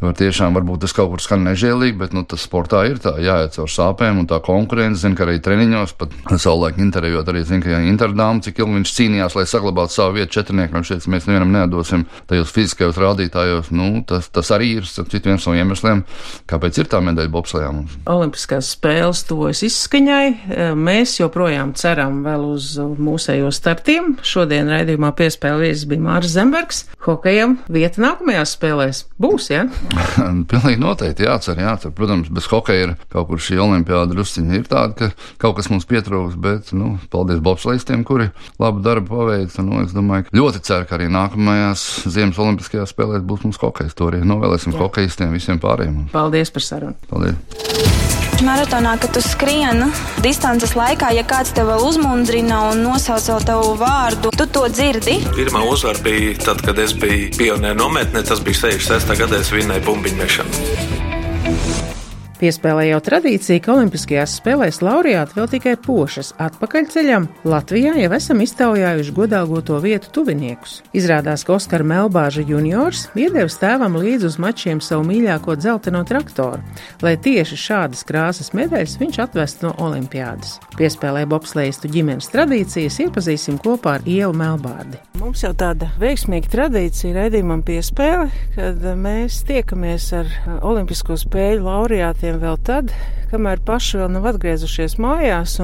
var 0.01 0.17
tiešām 0.19 0.57
varbūt 0.57 0.85
tas 0.85 0.95
kaut 0.97 1.13
kur 1.13 1.23
skan 1.25 1.45
nežēlīgi, 1.47 1.97
bet 2.01 2.15
nu, 2.17 2.25
tas 2.29 2.45
sportā 2.45 2.83
ir 2.89 3.01
tā 3.03 3.15
jāiet 3.23 3.57
caur 3.57 3.71
sāpēm 3.73 4.21
un 4.23 4.29
tā 4.31 4.41
konkurence. 4.45 5.03
Zinu, 5.03 5.17
ka 5.19 5.27
arī 5.27 5.39
treniņos, 5.45 5.95
pat 6.01 6.13
savulaik 6.37 6.81
intervijot, 6.83 7.29
arī 7.29 7.45
zinu, 7.47 7.65
ka 7.65 7.81
Interdām, 7.87 8.41
cik 8.45 8.61
ilgi 8.61 8.79
viņš 8.79 8.93
cīnījās, 8.97 9.37
lai 9.39 9.47
saglabātu 9.49 9.97
savu 9.97 10.17
vietu 10.19 10.39
četrniekam, 10.39 10.85
šeit 10.87 11.07
mēs 11.11 11.29
nevienam 11.29 11.53
nedosim 11.55 12.07
tajos 12.31 12.53
fiziskajos 12.55 12.99
rādītājos. 13.01 13.71
Nu, 13.77 14.03
tas, 14.09 14.29
tas 14.33 14.51
arī 14.55 14.73
ir 14.81 14.89
viens 15.27 15.47
no 15.47 15.55
iemesliem, 15.57 16.03
kāpēc 16.51 16.81
ir 16.83 16.91
tā 16.93 17.01
medaļa 17.05 17.33
bobslējā 17.33 17.73
mums. 17.75 17.97
Olimpiskās 18.11 18.73
spēles 18.77 19.25
tuvojas 19.29 19.63
izskaņai. 19.67 20.75
Mēs 20.77 21.17
joprojām 21.21 21.75
ceram 21.79 22.23
vēl 22.27 22.47
uz 22.53 22.75
mūsējo 22.81 23.53
startiem. 23.55 24.17
Šodien 24.27 24.71
raidījumā 24.73 25.13
piespēle 25.17 25.67
viesis 25.67 25.87
bija 25.89 26.05
Mārs 26.09 26.35
Zembergs. 26.37 26.85
Hokejam 27.07 27.59
vieta 27.73 28.03
nākamajās 28.03 28.57
spēlēs 28.59 29.05
būs, 29.23 29.51
ja? 29.55 29.67
Pilnīgi 30.51 30.81
noteikti 30.81 31.27
jācer, 31.27 31.59
jācer. 31.61 31.93
Protams, 31.97 32.31
bez 32.33 32.49
hokeja 32.51 32.89
ir 32.89 32.95
kaut 33.13 33.29
kur 33.31 33.43
šī 33.43 33.59
olimpiāda 33.63 34.11
drusciņa 34.13 34.59
ir 34.59 34.69
tāda, 34.71 34.95
ka 34.97 35.11
kaut 35.43 35.57
kas 35.59 35.71
mums 35.73 35.89
pietrūks, 35.89 36.37
bet, 36.43 36.73
nu, 36.77 36.97
paldies 37.13 37.43
bobslēgstiem, 37.45 38.05
kuri 38.09 38.31
labu 38.63 38.85
darbu 38.85 39.13
paveica. 39.13 39.65
Nu, 39.67 39.83
es 39.85 39.95
domāju, 39.97 40.29
ka 40.29 40.39
ļoti 40.41 40.63
ceru, 40.67 40.89
ka 40.89 40.99
arī 40.99 41.11
nākamajās 41.13 41.87
Ziemas 42.13 42.41
olimpiskajās 42.43 42.95
spēlēs 42.95 43.27
būs 43.27 43.47
mums 43.47 43.61
hokejs. 43.63 43.97
To 43.99 44.11
arī 44.11 44.23
novēlēsim 44.27 44.75
Jā. 44.75 44.83
hokejistiem 44.85 45.35
visiem 45.37 45.63
pārējiem. 45.63 46.07
Paldies 46.15 46.55
par 46.55 46.67
sarunu. 46.67 46.99
Paldies. 47.11 48.26
Maratonā, 48.45 48.99
kad 49.01 49.15
tu 49.17 49.21
skrieni 49.25 49.87
distances 50.21 50.75
laikā, 50.77 51.09
ja 51.17 51.25
kāds 51.25 51.55
tev 51.57 51.71
uzmundrina 51.77 52.59
un 52.71 52.83
nosauc 52.85 53.25
vēl 53.31 53.47
tavu 53.49 53.73
vārdu, 53.81 54.33
tu 54.37 54.45
to 54.53 54.67
dzirdi. 54.69 55.19
Pirmā 55.39 55.65
uzvara 55.65 56.03
bija 56.05 56.37
tad, 56.45 56.61
kad 56.67 56.79
es 56.83 56.93
biju 56.93 57.33
pionieru 57.39 57.81
nometnē, 57.81 58.27
tas 58.29 58.45
bija 58.45 58.67
66. 58.69 59.17
gadā, 59.23 59.41
es 59.41 59.53
vinnēju 59.57 59.87
bumbiņu 59.89 60.21
mešanu. 60.21 61.96
Piespēlē 62.37 62.91
jau 62.91 62.99
tradīcija, 63.01 63.63
ka 63.65 63.73
Olimpiskajās 63.73 64.35
spēlēs 64.43 64.83
laureāti 64.85 65.39
vēl 65.39 65.47
tikai 65.55 65.73
pošas 65.81 66.35
atpakaļceļam. 66.45 67.31
Latvijā 67.49 67.95
jau 67.97 68.11
esam 68.13 68.43
iztaujājuši 68.45 69.15
godāgoto 69.17 69.79
vietu 69.81 70.11
tuviniekus. 70.13 70.83
Izrādās, 70.93 71.47
ka 71.49 71.55
Oskar 71.57 71.81
Melbāža 71.81 72.45
juniors 72.45 73.07
iedevis 73.17 73.57
tēvam 73.63 73.97
līdzi 73.97 74.29
uz 74.29 74.37
mačiem 74.43 74.83
savu 74.85 75.07
mīļāko 75.09 75.57
dzelteno 75.57 76.03
traktoru, 76.05 76.61
lai 77.01 77.15
tieši 77.17 77.57
šādas 77.63 78.05
krāsas 78.05 78.53
medaļas 78.53 78.99
viņš 79.01 79.21
atvestu 79.25 79.71
no 79.71 79.73
Olimpiādas. 79.89 80.59
Piespēlē 80.77 81.25
bobslējistu 81.33 81.89
ģimenes 81.89 82.29
tradīcijas 82.35 83.01
iepazīsim 83.07 83.57
kopā 83.65 83.97
ar 83.97 84.05
Ievu 84.05 84.37
Melbārdi. 84.37 85.01
Mums 85.23 85.41
jau 85.47 85.55
tāda 85.57 85.89
veiksmīga 85.97 86.53
tradīcija 86.53 87.17
raidījumam 87.17 87.65
piespēle, 87.65 88.29
kad 88.53 88.85
mēs 89.01 89.41
tiekamies 89.49 90.13
ar 90.21 90.29
Olimpisko 90.61 91.17
spēļu 91.25 91.65
laureātiem 91.65 92.26
koncertiem 92.27 92.41
vēl 92.43 92.57
tad, 92.67 92.91
kamēr 93.31 93.61
paši 93.63 94.01
vēl 94.01 94.11
nav 94.11 94.25
atgriezušies 94.33 94.97
mājās. 94.99 95.61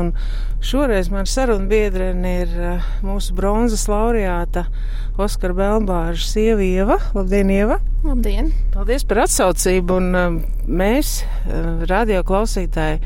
Šoreiz 0.63 1.09
man 1.11 1.27
saruna 1.27 1.67
biedrene 1.67 2.35
ir 2.45 2.53
eh, 2.55 2.85
mūsu 3.03 3.35
bronzas 3.35 3.89
laureāta 3.89 4.67
Oskara 5.19 5.53
Belbāža 5.53 6.23
sieva 6.23 6.63
Ieva. 6.63 6.99
Labdien, 7.15 7.51
Ieva! 7.51 7.81
Labdien! 8.05 8.53
Paldies 8.73 9.03
par 9.05 9.25
atsaucību, 9.25 9.99
un 9.99 10.15
eh, 10.15 10.39
mēs, 10.69 11.25
eh, 11.49 11.85
radio 11.91 12.23
klausītāji, 12.23 13.03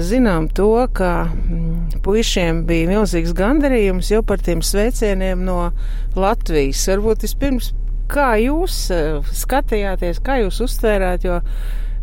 zinām 0.00 0.46
to, 0.48 0.86
ka 0.96 1.28
mm, 1.28 1.98
puišiem 2.04 2.62
bija 2.68 2.88
milzīgs 2.88 3.34
gandarījums 3.36 4.08
jau 4.08 4.22
par 4.24 4.40
tiem 4.40 4.62
sveicieniem 4.64 5.42
no 5.44 5.74
Latvijas. 6.16 6.86
Varbūt 6.88 7.26
vispirms, 7.26 7.74
kā 8.08 8.30
jūs 8.40 8.86
skatījāties, 9.42 10.22
kā 10.24 10.40
jūs 10.40 10.62
uztvērāt, 10.64 11.28
jo 11.28 11.42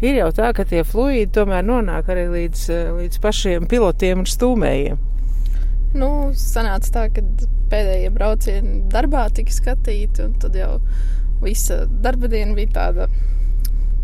ir 0.02 0.20
jau 0.20 0.30
tā, 0.36 0.52
ka 0.56 0.66
tie 0.68 0.84
fluīdi 0.88 1.32
tomēr 1.36 1.66
nonāk 1.66 2.10
arī 2.12 2.25
līdz, 2.32 2.64
eh, 2.74 2.90
līdz 3.02 3.22
pašiem 3.24 3.68
pilotiem 3.72 4.24
un 4.24 4.30
stūmējiem. 4.30 5.04
Nu, 5.96 6.10
sanāca 6.36 6.92
tā, 6.92 7.06
ka 7.16 7.24
pēdējie 7.72 8.10
braucieni 8.14 8.82
darbā 8.92 9.30
tika 9.34 9.54
skatīti, 9.56 10.25
un 10.25 10.36
tad 10.42 10.58
jau 10.60 10.82
visa 11.44 11.86
darba 11.88 12.28
diena 12.32 12.56
bija 12.58 12.74
tāda 12.75 13.08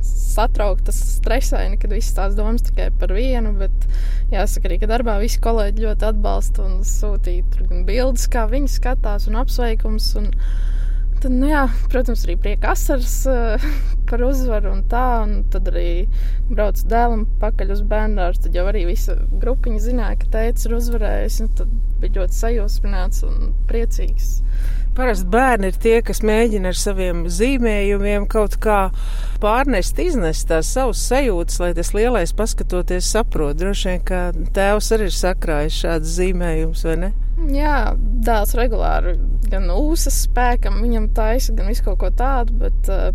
satrauktas, 0.02 0.98
stresaini, 1.18 1.78
kad 1.82 1.92
visas 1.94 2.16
tās 2.16 2.36
domas 2.38 2.64
tikai 2.66 2.90
par 3.00 3.12
vienu, 3.16 3.52
bet 3.60 3.88
jāsaka 4.32 4.70
arī, 4.70 4.80
darbā 4.90 5.18
visi 5.22 5.42
kolēģi 5.44 5.86
ļoti 5.86 6.08
atbalsta 6.08 6.66
un 6.66 6.82
sūtīja 6.88 7.84
bildes, 7.88 8.28
kā 8.32 8.48
viņi 8.52 8.72
skatās 8.72 9.28
un 9.30 9.40
apsveikums. 9.42 10.14
Un, 10.22 10.32
Tad, 11.22 11.34
nu 11.38 11.52
jā, 11.52 11.68
protams, 11.94 12.24
arī 12.26 12.34
prieka 12.42 12.72
asaras 12.74 13.20
uh, 13.30 13.62
par 14.10 14.24
uzvaru 14.26 14.72
un 14.74 14.82
tā. 14.90 15.06
Un 15.22 15.44
tad 15.54 15.70
arī 15.70 16.08
braucu 16.50 16.88
dēlam 16.90 17.28
pakaļ 17.44 17.76
uz 17.76 17.84
bērnu. 17.92 18.26
Tad 18.42 18.58
jau 18.58 18.66
arī 18.72 18.88
visa 18.90 19.20
grupiņa 19.44 19.84
zināja, 19.86 20.18
ka 20.24 20.32
teicis 20.38 20.66
ir 20.66 20.78
uzvarējis. 20.80 21.42
Tad 21.60 21.76
bija 22.02 22.22
ļoti 22.22 22.40
sajūsmināts 22.40 23.26
un 23.28 23.52
priecīgs. 23.70 24.32
Parasti 24.98 25.30
bērni 25.32 25.70
ir 25.72 25.78
tie, 25.80 25.94
kas 26.04 26.20
mēģina 26.26 26.74
ar 26.74 26.76
saviem 26.76 27.22
zīmējumiem 27.32 28.26
kaut 28.32 28.58
kā 28.60 28.80
pārnest, 29.40 30.02
iznest 30.04 30.50
tās 30.50 30.74
savas 30.74 31.06
sajūtas, 31.06 31.62
lai 31.62 31.70
tas 31.78 31.94
lielais 31.96 32.34
paskatoties 32.36 33.14
saprot. 33.14 33.56
Droši 33.62 33.94
vien, 33.94 34.04
ka 34.10 34.24
tēvs 34.58 34.92
arī 34.98 35.08
ir 35.08 35.16
sakrājis 35.16 35.80
šādas 35.86 36.18
zīmējumus, 36.18 36.84
vai 36.90 36.98
ne? 37.06 37.14
Jā, 37.50 37.96
dēls 37.98 38.54
regulāri 38.54 39.16
gan 39.52 39.66
ūsas 39.74 40.22
spēkam, 40.28 40.78
viņam 40.84 41.10
taisa, 41.16 41.56
gan 41.58 41.72
visu 41.72 41.84
kaut 41.88 41.98
ko 42.04 42.12
tādu, 42.16 42.54
bet 42.62 42.90
uh, 42.92 43.10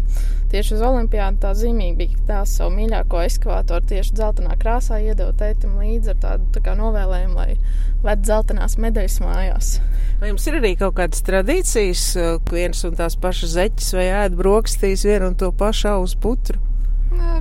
tieši 0.53 0.77
uz 0.77 0.83
olimpiādu 0.85 1.41
tā 1.45 1.53
zīmīgi 1.57 1.97
bija, 2.01 2.17
ka 2.17 2.27
tās 2.33 2.57
savu 2.59 2.75
mīļāko 2.75 3.23
ekskavātoru 3.23 3.89
tieši 3.93 4.17
dzeltenā 4.19 4.59
krāsā 4.61 4.99
iedeva 5.05 5.33
tētim 5.39 5.79
līdzi 5.81 6.13
ar 6.13 6.21
tādu 6.25 6.51
tā 6.57 6.65
kā 6.67 6.75
novēlējumu, 6.79 7.39
lai 7.39 7.57
ved 8.05 8.25
dzeltenās 8.27 8.77
medaļas 8.83 9.19
mājās. 9.23 9.73
Vai 10.21 10.33
jums 10.33 10.47
ir 10.51 10.59
arī 10.61 10.75
kaut 10.81 10.99
kādas 10.99 11.25
tradīcijas, 11.27 12.07
ka 12.17 12.57
viens 12.57 12.83
un 12.89 12.99
tās 12.99 13.17
pašas 13.21 13.55
zeķes 13.57 13.93
vai 13.97 14.09
ēd 14.25 14.37
brokastīs 14.39 15.07
vienu 15.09 15.31
un 15.31 15.39
to 15.39 15.53
pašu 15.57 15.97
uz 16.03 16.17
putru? 16.21 16.61
Uh, 17.15 17.41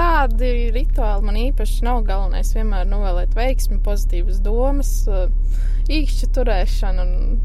tādi 0.00 0.70
rituāli 0.74 1.26
man 1.26 1.38
īpaši 1.40 1.84
nav 1.84 2.04
galvenais. 2.08 2.54
Vienmēr 2.56 2.88
novēlēt 2.88 3.34
veiksmi, 3.36 3.80
pozitīvas 3.84 4.40
domas, 4.44 4.92
īkšķu 5.90 6.28
turēšanu 6.36 7.06
un 7.06 7.40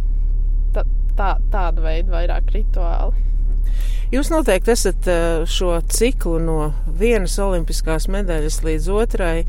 tā, 0.76 0.86
tā, 1.18 1.32
tāda 1.54 1.86
veida 1.86 2.18
vairāk 2.18 2.52
rituāli. 2.56 3.24
Jūs 4.14 4.30
noteikti 4.30 4.72
esat 4.72 5.08
šo 5.50 5.80
ciklu 5.90 6.38
no 6.40 6.60
vienas 7.00 7.40
olimpiskās 7.42 8.06
medaļas 8.14 8.62
līdz 8.64 8.92
otrai 8.94 9.40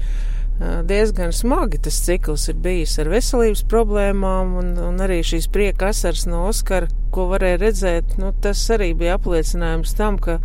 diezgan 0.88 1.32
smagi 1.32 1.78
tas 1.84 1.98
cikls 2.04 2.48
ir 2.48 2.56
bijis 2.64 2.94
ar 3.02 3.10
veselības 3.12 3.62
problēmām 3.68 4.54
un, 4.56 4.70
un 4.80 5.02
arī 5.04 5.20
šīs 5.26 5.50
prieka 5.52 5.90
asars 5.92 6.24
no 6.30 6.46
Oskara, 6.48 6.88
ko 7.12 7.26
varēja 7.32 7.60
redzēt, 7.60 8.16
nu, 8.20 8.32
tas 8.42 8.62
arī 8.72 8.94
bija 8.96 9.18
apliecinājums 9.18 9.92
tam, 9.98 10.16
ka 10.16 10.38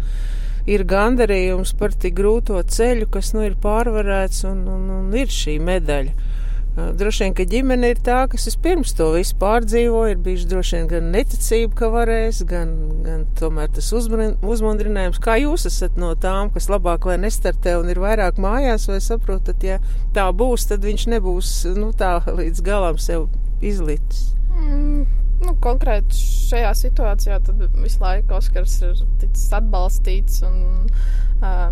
ir 0.68 0.84
gandarījums 0.84 1.72
par 1.80 1.96
tik 1.96 2.18
grūto 2.20 2.60
ceļu, 2.60 3.08
kas 3.14 3.32
nu 3.38 3.46
ir 3.48 3.56
pārvarēts 3.64 4.44
un, 4.52 4.66
un, 4.68 4.84
un 5.00 5.16
ir 5.16 5.32
šī 5.32 5.58
medaļa. 5.64 6.31
Droši 6.72 7.26
vien, 7.26 7.34
ka 7.36 7.44
ģimene 7.52 7.90
ir 7.92 8.00
tā, 8.00 8.22
kas 8.32 8.48
vispirms 8.48 8.94
to 8.96 9.10
visu 9.12 9.36
pārdzīvo, 9.42 10.06
ir 10.08 10.20
bijuši 10.24 10.48
droši 10.48 10.78
vien 10.78 10.86
gan 10.88 11.10
neticība, 11.12 11.74
ka 11.82 11.90
varēs, 11.92 12.40
gan, 12.48 12.72
gan 13.04 13.26
tomēr 13.40 13.74
tas 13.76 13.90
uzmundrinājums. 13.92 15.20
Kā 15.20 15.36
jūs 15.42 15.68
esat 15.68 16.00
no 16.00 16.14
tām, 16.16 16.48
kas 16.56 16.70
labāk 16.72 17.10
lai 17.10 17.18
nestartē 17.26 17.76
un 17.82 17.92
ir 17.92 18.00
vairāk 18.00 18.40
mājās, 18.40 18.88
vai 18.88 19.02
saprotat, 19.04 19.66
ja 19.68 19.82
tā 20.16 20.30
būs, 20.32 20.70
tad 20.70 20.88
viņš 20.88 21.10
nebūs, 21.12 21.56
nu 21.76 21.92
tā 21.92 22.22
līdz 22.40 22.64
galam 22.64 23.02
sev 23.04 23.28
izlicis? 23.60 24.30
Mm, 24.56 25.04
nu, 25.44 25.56
konkrēti 25.64 26.24
šajā 26.52 26.72
situācijā 26.86 27.42
visu 27.82 28.00
laiku 28.00 28.38
Oskars 28.38 28.78
ir 28.86 28.96
ticis 29.20 29.52
atbalstīts. 29.60 30.40
Un, 30.48 30.88
uh, 31.44 31.68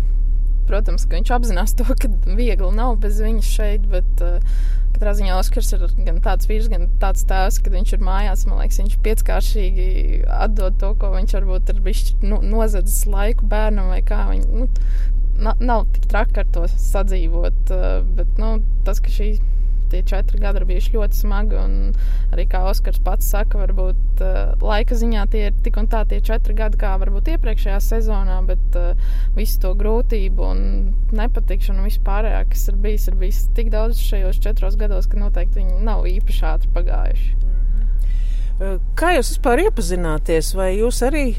protams, 0.68 1.08
ka 1.08 1.16
viņš 1.16 1.32
apzinās 1.34 1.72
to, 1.78 1.88
ka 1.88 2.12
viegli 2.28 2.70
nav 2.76 2.98
bez 3.00 3.22
viņas 3.24 3.54
šeit. 3.56 3.88
Bet, 3.88 4.24
uh, 4.24 4.76
Katrā 5.00 5.14
ziņā 5.16 5.36
Oskars 5.40 5.70
ir 5.72 5.82
gan 6.04 6.18
tāds 6.20 6.44
vīrs, 6.44 6.66
gan 6.68 6.82
tāds 7.00 7.22
tēvs, 7.24 7.56
kad 7.64 7.72
viņš 7.72 7.92
ir 7.96 8.02
mājās. 8.04 8.42
Man 8.44 8.58
liekas, 8.60 8.82
viņš 8.82 8.98
pieckāršīgi 9.06 9.86
atdod 10.28 10.76
to, 10.82 10.90
ko 11.00 11.08
viņš 11.14 11.32
varbūt 11.38 11.72
ir 11.72 11.78
bijis 11.86 12.10
nu, 12.20 12.42
nozadzis 12.44 13.06
laiku 13.08 13.48
bērnam 13.48 13.88
vai 13.94 14.02
kā. 14.04 14.18
Viņ, 14.28 14.44
nu, 14.52 14.68
nav, 15.40 15.86
tik 15.94 16.04
traki 16.12 16.42
ar 16.42 16.50
to 16.52 16.66
sadzīvot, 16.68 17.72
uh, 17.72 18.02
bet 18.18 18.36
nu, 18.42 18.58
tas, 18.84 19.00
ka 19.00 19.14
šī 19.14 19.30
tie 19.90 20.02
četri 20.06 20.40
gadi 20.40 20.60
ir 20.60 20.66
bijuši 20.68 20.94
ļoti 20.94 21.18
smagi. 21.18 21.58
Arī 22.34 22.46
kā 22.50 22.62
Oskars 22.70 23.00
pats 23.04 23.28
saka, 23.32 23.60
varbūt 23.64 24.22
uh, 24.24 24.54
laika 24.62 24.96
ziņā 24.98 25.26
tie 25.32 25.46
ir 25.48 25.58
tik 25.64 25.80
un 25.80 25.88
tā 25.90 26.04
tie 26.10 26.20
četri 26.24 26.56
gadi, 26.58 26.80
kā 26.80 26.94
varbūt 27.00 27.32
iepriekšējā 27.34 27.80
sezonā, 27.84 28.40
bet 28.48 28.78
uh, 28.78 29.12
visu 29.36 29.60
to 29.64 29.74
grūtību 29.78 30.46
un 30.46 30.64
nepatikšanu 31.16 31.82
un 31.82 31.90
vispārējā, 31.90 32.42
kas 32.52 32.66
ir 32.72 32.80
bijis, 32.86 33.06
ir 33.10 33.20
bijis 33.20 33.44
tik 33.56 33.70
daudz 33.74 34.00
šajos 34.04 34.40
četros 34.42 34.78
gados, 34.80 35.10
ka 35.10 35.20
noteikti 35.20 35.62
viņi 35.62 35.84
nav 35.86 36.08
īpaši 36.10 36.48
ātri 36.54 36.74
pagājuši. 36.76 37.30
Mhm. 37.40 38.82
Kā 38.98 39.14
jūs 39.16 39.34
vispār 39.34 39.62
iepazināties, 39.64 40.50
vai 40.52 40.74
jūs 40.74 40.98
arī 41.06 41.30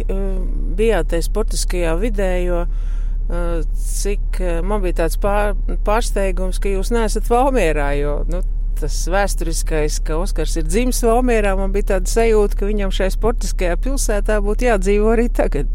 bijāt 0.78 1.12
tajā 1.12 1.28
sportiskajā 1.28 1.94
vidē, 2.02 2.32
jo 2.48 2.64
uh, 2.66 2.90
cik 3.32 4.42
man 4.68 4.82
bija 4.84 5.04
tāds 5.04 5.20
pār, 5.22 5.54
pārsteigums, 5.88 6.60
ka 6.60 6.72
jūs 6.74 6.92
neesat 6.92 7.30
Valmierā, 7.32 7.92
jo 8.00 8.18
nu, 8.28 8.42
tas 8.82 8.98
vēsturiskais, 9.12 10.00
ka 10.06 10.18
Oskars 10.20 10.58
ir 10.60 10.66
dzimis 10.68 11.04
Valmierā, 11.06 11.54
man 11.60 11.74
bija 11.76 11.94
tāda 11.96 12.12
sajūta, 12.12 12.58
ka 12.60 12.70
viņam 12.70 12.94
šai 12.96 13.12
sportiskajā 13.14 13.78
pilsētā 13.84 14.40
būtu 14.44 14.68
jādzīvo 14.68 15.14
arī 15.14 15.28
tagad. 15.32 15.70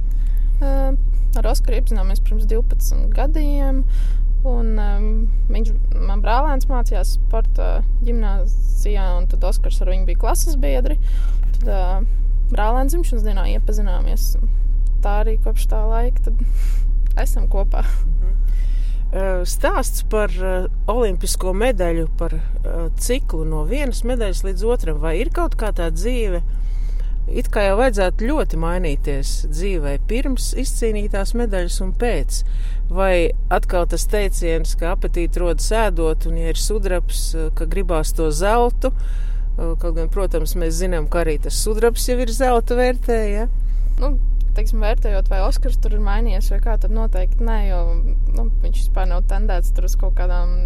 Uh, 0.56 0.96
ar 1.38 1.50
Oskaru 1.52 1.78
iepazināmies 1.78 2.22
pirms 2.26 2.48
12 2.50 3.10
gadiem. 3.14 3.82
Un, 4.46 4.76
um, 4.78 5.06
viņš 5.50 5.72
man 6.06 6.20
brālēns 6.22 6.68
mācījās 6.70 7.16
sporta 7.16 7.80
gimnāzijā, 8.06 9.06
un 9.18 9.26
tad 9.30 9.44
Oskars 9.48 9.80
ar 9.82 9.90
viņu 9.90 10.06
bija 10.10 10.22
klases 10.22 10.58
biedri. 10.62 10.98
Tad 11.56 11.70
uh, 11.72 12.06
brālēns 12.52 12.94
dzimšanas 12.94 13.26
dienā 13.26 13.48
iepazināmies. 13.56 14.34
Tā 15.02 15.20
arī 15.24 15.36
kopš 15.42 15.66
tā 15.72 15.82
laika. 15.88 16.34
Esam 17.16 17.48
kopā. 17.48 17.84
Mhm. 17.84 18.34
Stāsts 19.48 20.02
par 20.10 20.32
olimpisko 20.90 21.54
medaļu, 21.56 22.08
par 22.18 22.34
ciklu 23.00 23.46
no 23.48 23.62
vienas 23.64 24.02
medaļas 24.04 24.42
līdz 24.44 24.64
otram. 24.66 24.98
Vai 25.00 25.14
ir 25.22 25.30
kaut 25.32 25.54
kā 25.56 25.70
tā 25.72 25.88
dzīve? 25.94 26.42
It 27.26 27.48
kā 27.50 27.64
jau 27.66 27.78
vajadzētu 27.80 28.26
ļoti 28.28 28.58
mainīties 28.62 29.30
dzīvē 29.50 29.96
pirms 30.06 30.52
izcīnītās 30.62 31.32
medaļas 31.38 31.80
un 31.82 31.94
pēc. 31.98 32.42
Vai 32.90 33.32
atkal 33.50 33.88
tas 33.90 34.04
teiciens, 34.06 34.76
ka 34.78 34.92
apetīti 34.94 35.42
rodas 35.42 35.72
ēdot, 35.74 36.28
un 36.30 36.36
ja 36.38 36.52
ir 36.52 36.60
sudrabs, 36.60 37.32
ka 37.58 37.66
gribās 37.66 38.12
to 38.14 38.28
zeltu, 38.30 38.92
kaut 39.56 39.96
gan, 39.96 40.10
protams, 40.12 40.54
mēs 40.54 40.78
zinām, 40.82 41.08
ka 41.10 41.24
arī 41.24 41.40
tas 41.42 41.58
sudrabs 41.64 42.06
jau 42.06 42.18
ir 42.22 42.30
zelta 42.30 42.78
vērtē, 42.78 43.18
ja? 43.32 43.48
Nu, 43.98 44.18
teiksim, 44.56 44.82
vērtējot, 44.84 45.30
vai 45.32 45.42
Oskars 45.46 45.78
tur 45.82 45.96
ir 45.96 46.04
mainījies 46.04 46.50
vai 46.54 46.60
kā, 46.64 46.76
tad 46.80 46.94
noteikti 46.94 47.44
nē, 47.44 47.58
jo 47.70 47.80
nu, 48.36 48.48
viņš 48.64 48.86
vispār 48.86 49.10
nav 49.10 49.26
tendēts 49.30 49.74
tur 49.76 49.88
uz 49.88 49.96
kaut 50.00 50.16
kādām 50.18 50.56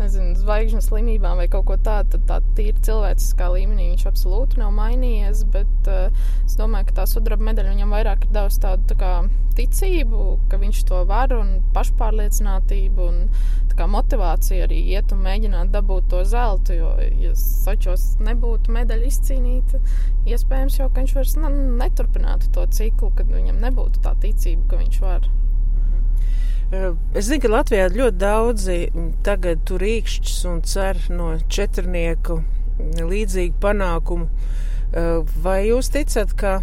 nezinu, 0.00 0.34
zvaigžņu 0.38 0.82
slimībām 0.84 1.40
vai 1.40 1.48
kaut 1.52 1.66
ko 1.68 1.76
tādu, 1.76 2.16
tad 2.16 2.26
tā 2.28 2.38
tīri 2.58 2.76
cilvēciskā 2.86 3.50
līmenī 3.54 3.90
viņš 3.92 4.06
absolūti 4.10 4.60
nav 4.62 4.72
mainījies. 4.76 5.44
Bet 5.54 5.90
uh, 5.90 6.08
es 6.44 6.58
domāju, 6.60 6.90
ka 6.90 7.00
tā 7.00 7.08
sudraba 7.10 7.50
medaļa 7.50 7.74
viņam 7.74 7.94
vairāk 7.96 8.26
ir 8.26 8.34
devusi 8.38 8.62
tādu 8.64 8.88
tā 8.92 8.98
kā, 9.00 9.12
ticību, 9.58 10.24
ka 10.50 10.60
viņš 10.60 10.84
to 10.88 11.02
var 11.08 11.34
un 11.34 11.56
pašpārliecinātību 11.74 13.08
un 13.08 13.24
kā, 13.78 13.86
motivāciju 13.90 14.66
arī 14.66 14.78
iet 14.94 15.12
un 15.14 15.22
mēģināt 15.26 15.72
dabūt 15.74 16.08
to 16.12 16.22
zeltu. 16.28 16.78
Jo, 16.78 16.92
ja 17.22 17.34
Sočos 17.38 18.10
nebūtu 18.22 18.74
medaļa 18.74 19.10
izcīnīta, 19.10 19.82
iespējams, 20.28 20.80
jau 20.80 20.90
viņš 20.94 21.14
vairs 21.18 21.36
neturpinātu 21.38 22.52
to 22.54 22.66
ciklu, 22.74 23.12
kad 23.18 23.30
viņam 23.32 23.62
nebūtu 23.62 24.02
tā 24.04 24.16
ticība, 24.22 24.66
ka 24.72 24.82
viņš 24.82 25.04
var. 25.04 25.30
Es 26.68 27.24
zinu, 27.24 27.40
ka 27.40 27.48
Latvijā 27.52 27.88
ļoti 27.94 28.20
daudzi 28.20 28.78
tagad 29.24 29.62
tur 29.68 29.80
īkšķis 29.88 30.40
un 30.50 30.58
cer 30.68 31.00
no 31.08 31.30
četrnieku 31.48 32.42
līdzīgu 33.08 33.56
panākumu. 33.62 34.28
Vai 35.44 35.60
jūs 35.68 35.88
ticat, 35.94 36.34
ka 36.36 36.58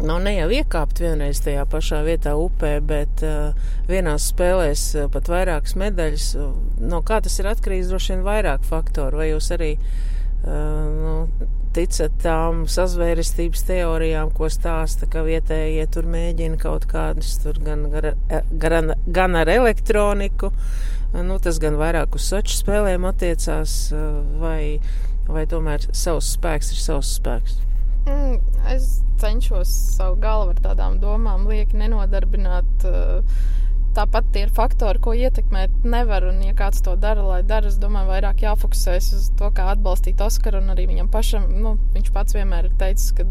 Nu, 0.00 0.14
ne 0.16 0.30
jau 0.32 0.46
iekāpt 0.48 1.02
vienreiz 1.02 1.42
tajā 1.44 1.66
pašā 1.68 1.98
vietā 2.06 2.32
upē, 2.40 2.70
bet 2.80 3.20
uh, 3.26 3.50
vienās 3.84 4.30
spēlēs 4.30 4.84
uh, 4.96 5.10
pat 5.12 5.28
vairākas 5.28 5.74
medaļas. 5.76 6.28
No 6.80 7.02
kā 7.04 7.18
tas 7.20 7.36
ir 7.36 7.50
atkarīgs, 7.50 7.90
droši 7.90 8.14
vien 8.14 8.22
vairāk 8.24 8.64
faktoru. 8.64 9.20
Vai 9.20 9.28
jūs 9.34 9.50
arī 9.52 9.74
nu, 10.44 11.14
ticat 11.76 12.14
tām 12.22 12.64
sazvērestības 12.70 13.62
teorijām, 13.68 14.32
ko 14.34 14.48
stāsta, 14.50 15.08
ka 15.10 15.22
vietējie 15.26 15.86
tur 15.92 16.08
mēģina 16.10 16.58
kaut 16.60 16.86
kādas 16.90 17.36
tur 17.42 17.60
gan, 17.62 17.86
gan, 18.62 18.94
gan 19.06 19.38
ar 19.38 19.52
elektroniku, 19.52 20.50
nu, 21.14 21.38
tas 21.42 21.60
gan 21.62 21.78
vairāk 21.80 22.16
uz 22.18 22.26
soču 22.32 22.56
spēlēm 22.58 23.06
attiecās, 23.10 23.76
vai, 24.40 24.80
vai 25.28 25.46
tomēr 25.50 25.90
savs 25.92 26.34
spēks 26.36 26.74
ir 26.74 26.82
savs 26.82 27.14
spēks? 27.20 27.60
Mm, 28.08 28.40
es 28.72 29.00
cenšos 29.20 29.70
savu 29.98 30.16
galvu 30.22 30.54
ar 30.54 30.60
tādām 30.64 30.96
domām 31.02 31.44
lieki 31.50 31.78
nenodarbināt. 31.82 32.86
Uh, 32.88 33.58
Tāpat 33.96 34.28
tie 34.34 34.44
ir 34.46 34.52
faktori, 34.54 35.00
ko 35.02 35.12
ietekmēt 35.18 35.82
nevar. 35.82 36.28
Un, 36.30 36.38
ja 36.46 36.54
kāds 36.56 36.82
to 36.86 36.94
dara, 37.00 37.24
lai 37.26 37.40
dara, 37.42 37.70
es 37.70 37.78
domāju, 37.82 38.12
vairāk 38.12 38.44
jāfokusēs 38.44 39.10
uz 39.16 39.28
to, 39.38 39.50
kā 39.56 39.66
atbalstīt 39.72 40.22
Oskaru. 40.22 40.62
Un 40.62 40.74
arī 40.76 40.86
viņam 40.92 41.10
pašam, 41.10 41.48
nu, 41.64 41.74
viņš 41.96 42.12
pats 42.14 42.38
vienmēr 42.38 42.70
ir 42.70 42.76
teicis, 42.78 43.10
ka 43.18 43.26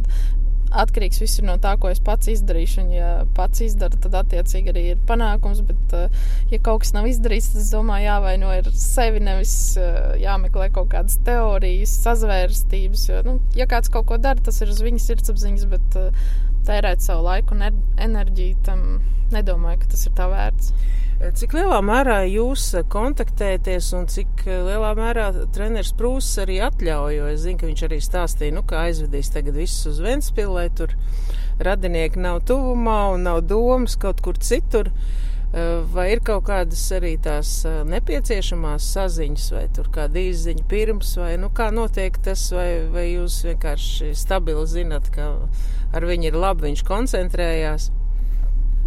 atkarīgs 0.69 1.21
viss 1.21 1.39
ir 1.39 1.47
no 1.47 1.55
tā, 1.61 1.73
ko 1.81 1.89
es 1.91 2.01
pats 2.03 2.29
izdarīšu. 2.31 2.83
Un, 2.83 2.91
ja 2.93 3.09
pats 3.37 3.63
izdara, 3.65 3.97
tad 4.03 4.17
attiecīgi 4.21 4.73
arī 4.73 4.83
ir 4.93 5.01
panākums. 5.09 5.63
Bet, 5.65 5.95
uh, 5.97 6.29
ja 6.51 6.61
kaut 6.65 6.83
kas 6.83 6.93
nav 6.95 7.09
izdarīts, 7.09 7.51
tad 7.53 7.63
es 7.63 7.71
domāju, 7.73 8.07
jāvaino 8.09 8.53
ir 8.57 8.69
sevi, 8.77 9.23
nevis 9.25 9.55
uh, 9.81 10.13
jāmeklē 10.21 10.69
kaut 10.75 10.91
kādas 10.93 11.19
teorijas, 11.27 11.95
sazvērstības. 12.05 13.07
Jo, 13.09 13.23
nu, 13.25 13.37
ja 13.57 13.69
kāds 13.69 13.91
kaut 13.93 14.09
ko 14.11 14.19
dara, 14.21 14.41
tas 14.45 14.61
ir 14.63 14.71
uz 14.73 14.83
viņa 14.85 15.03
sirdsapziņas, 15.07 15.67
bet 15.73 15.99
uh, 15.99 16.29
tērēt 16.69 17.03
savu 17.03 17.25
laiku 17.25 17.57
un 17.57 17.65
enerģiju 17.97 18.63
tam 18.67 18.85
nedomāju, 19.33 19.83
ka 19.83 19.93
tas 19.93 20.05
ir 20.05 20.15
tā 20.17 20.29
vērts. 20.31 20.73
Cik 21.19 21.51
lielā 21.51 21.81
mērā 21.83 22.21
jūs 22.31 22.61
kontaktējaties 22.87 23.89
un 23.97 24.05
cik 24.07 24.45
lielā 24.47 24.93
mērā 24.95 25.25
treneris 25.51 25.91
Prūss 25.99 26.37
arī 26.39 26.61
atļauj? 26.63 27.17
Jo 27.17 27.25
es 27.33 27.41
zinu, 27.43 27.59
ka 27.59 27.67
viņš 27.67 27.83
arī 27.89 27.97
stāstīja, 28.05 28.55
nu, 28.55 28.63
kā 28.63 28.85
aizvedīs 28.87 29.27
tagad 29.33 29.59
visus 29.59 29.89
uz 29.91 29.99
Ventspilu, 30.05 30.55
lai 30.55 30.69
tur 30.71 30.95
radinieki 31.59 32.23
nav 32.23 32.39
tuvumā 32.47 33.01
un 33.17 33.27
nav 33.27 33.41
domas 33.51 33.97
kaut 33.99 34.23
kur 34.23 34.39
citur. 34.39 34.93
Vai 35.91 36.07
ir 36.13 36.23
kaut 36.23 36.45
kādas 36.47 36.85
arī 36.95 37.17
tās 37.19 37.51
nepieciešamās 37.67 38.87
saziņas, 38.95 39.51
vai 39.57 39.67
tur 39.75 39.91
kāda 39.91 40.23
izziņa 40.23 40.67
pirms, 40.71 41.17
vai 41.19 41.33
nu 41.41 41.51
kā 41.51 41.67
notiek 41.75 42.15
tas, 42.23 42.47
vai, 42.55 42.85
vai 42.95 43.09
jūs 43.09 43.41
vienkārši 43.49 44.13
stabili 44.15 44.63
zinat, 44.71 45.11
ka 45.11 45.33
ar 45.91 46.13
viņu 46.13 46.31
ir 46.31 46.43
labi, 46.47 46.69
viņš 46.69 46.87
koncentrējās? 46.87 47.91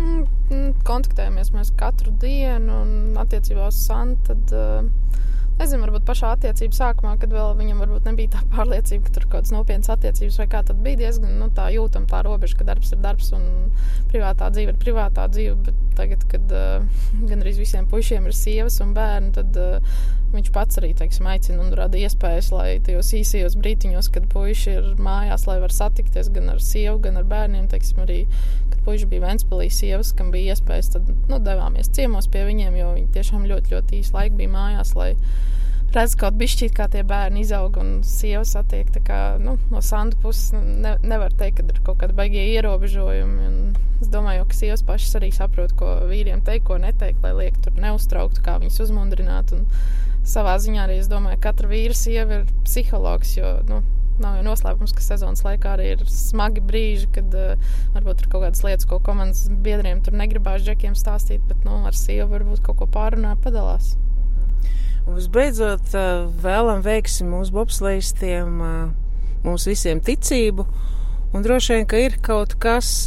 Mm, 0.00 0.72
kontaktējamies 0.88 1.52
mēs 1.52 1.72
katru 1.76 2.14
dienu, 2.22 2.82
un 2.84 3.20
attiecībā 3.20 3.68
uz 3.68 3.80
Santu. 3.84 4.32
Tad, 4.32 4.54
uh, 4.56 5.18
nezinu, 5.58 5.84
varbūt 5.84 6.06
pašā 6.08 6.32
attiecību 6.36 6.76
sākumā, 6.76 7.12
kad 7.20 7.32
vēl 7.34 7.52
viņam 7.58 7.82
varbūt 7.84 8.08
nebija 8.08 8.32
tā 8.36 8.40
pārliecība, 8.54 9.04
ka 9.06 9.14
tur 9.16 9.26
kaut 9.26 9.34
kādas 9.36 9.52
nopietnas 9.54 9.92
attiecības 9.92 10.38
vai 10.40 10.48
kā 10.54 10.62
tad 10.68 10.80
bija 10.84 11.02
diezgan 11.04 11.36
nu, 11.40 11.50
tā 11.54 11.68
jūtama 11.74 12.08
tā 12.08 12.22
robeža, 12.24 12.56
ka 12.60 12.68
darbs 12.72 12.94
ir 12.94 13.02
darbs 13.04 13.30
un 13.36 13.46
privātā 14.10 14.48
dzīve 14.54 14.74
ir 14.74 14.80
privātā 14.80 15.28
dzīve. 15.32 15.58
Bet 15.68 15.84
tagad, 16.00 16.24
kad 16.32 16.56
uh, 16.62 17.06
gan 17.28 17.44
arī 17.44 17.54
visiem 17.60 17.88
puišiem 17.90 18.26
ir 18.30 18.36
sievas 18.36 18.80
un 18.84 18.96
bērni, 18.96 19.34
tad 19.36 19.60
uh, 19.60 20.00
viņš 20.32 20.52
pats 20.54 20.80
arī 20.80 20.94
teiksim, 20.96 21.28
aicina 21.28 21.60
un 21.60 21.74
rada 21.76 22.00
iespējas, 22.00 22.48
lai 22.56 22.68
tajos 22.84 23.12
īsajos 23.18 23.58
brītiņos, 23.60 24.08
kad 24.14 24.28
puiši 24.32 24.76
ir 24.78 24.92
mājās, 24.96 25.44
lai 25.50 25.58
var 25.60 25.74
satikties 25.76 26.32
gan 26.32 26.48
ar 26.54 26.64
sievu, 26.64 26.96
gan 27.04 27.20
ar 27.20 27.28
bērniem, 27.28 27.68
teiksim, 27.68 28.00
arī 28.06 28.22
puiši 28.86 29.08
bija 29.10 29.26
Ventspēlī 29.26 29.68
sievas, 29.72 30.12
kam 30.16 30.30
bija 30.34 30.56
iespējas, 30.56 30.92
tad 30.96 31.08
nu, 31.30 31.38
devāmies 31.42 31.90
ciemos 31.94 32.28
pie 32.32 32.44
viņiem, 32.48 32.76
jo 32.80 32.92
viņi 32.96 33.10
tiešām 33.16 33.48
ļoti, 33.50 33.74
ļoti 33.76 34.00
īsi 34.00 34.16
laiki 34.16 34.38
bija 34.42 34.52
mājās, 34.52 34.94
lai 34.98 35.12
redz 35.92 36.14
kaut 36.16 36.36
bišķīt, 36.40 36.72
kā 36.76 36.86
tie 36.92 37.02
bērni 37.06 37.42
izaug 37.44 37.76
un 37.80 37.90
sievas 38.06 38.54
attiek. 38.58 38.88
Tā 38.94 39.02
kā 39.04 39.20
nu, 39.42 39.58
no 39.72 39.82
sandu 39.84 40.18
puses 40.22 40.52
ne, 40.56 40.94
nevar 41.04 41.34
teikt, 41.38 41.60
ka 41.60 41.66
ir 41.68 41.80
kaut 41.84 42.00
kādi 42.00 42.16
baigie 42.16 42.44
ierobežojumi. 42.54 43.48
Un 43.48 43.58
es 44.00 44.10
domāju, 44.12 44.46
ka 44.48 44.56
sievas 44.56 44.84
pašas 44.88 45.18
arī 45.20 45.32
saprot, 45.36 45.74
ko 45.78 45.98
vīriem 46.08 46.44
teikt, 46.46 46.66
ko 46.70 46.78
neteikt, 46.80 47.20
lai 47.24 47.34
liek 47.44 47.58
tur 47.64 47.76
neuztrauktu, 47.80 48.44
kā 48.44 48.56
viņus 48.62 48.80
uzmundrināt. 48.86 49.52
Un 49.56 49.66
savā 50.28 50.56
ziņā 50.62 50.86
arī 50.86 51.00
es 51.02 51.10
domāju, 51.12 51.40
ka 51.40 51.50
katra 51.50 51.70
vīra 51.72 51.96
sieva 51.98 52.40
ir 52.40 52.48
psihologs, 52.64 53.36
jo, 53.36 53.58
nu, 53.68 53.82
Nav 54.20 54.36
jau 54.36 54.44
noslēpums, 54.44 54.92
ka 54.92 55.04
sezonas 55.04 55.40
laikā 55.46 55.72
arī 55.76 55.92
ir 55.94 56.02
smagi 56.10 56.60
brīži, 56.64 57.08
kad 57.14 57.32
uh, 57.38 57.54
varbūt 57.94 58.24
ir 58.24 58.28
kaut 58.32 58.44
kādas 58.44 58.64
lietas, 58.66 58.88
ko 58.88 59.00
komandas 59.04 59.46
biedriem 59.64 60.02
tur 60.04 60.16
negribās 60.18 60.64
džekiem 60.66 60.96
stāstīt, 60.98 61.44
bet 61.48 61.64
nu, 61.64 61.80
ar 61.88 61.96
sievu 61.96 62.28
varbūt 62.34 62.62
kaut 62.66 62.82
ko 62.82 62.88
pārunā, 62.92 63.34
padalās. 63.42 63.94
Un 65.06 65.16
visbeidzot, 65.16 65.94
uh, 65.96 66.26
vēlam 66.44 66.84
veiksim 66.84 67.32
mūsu 67.32 67.56
bobslēgstiem, 67.56 68.60
uh, 68.60 69.38
mums 69.46 69.66
visiem 69.70 70.02
ticību. 70.04 70.66
Un 71.32 71.40
droši 71.40 71.78
vien, 71.78 71.86
ka 71.88 71.96
ir 71.96 72.18
kaut 72.20 72.58
kas, 72.60 73.06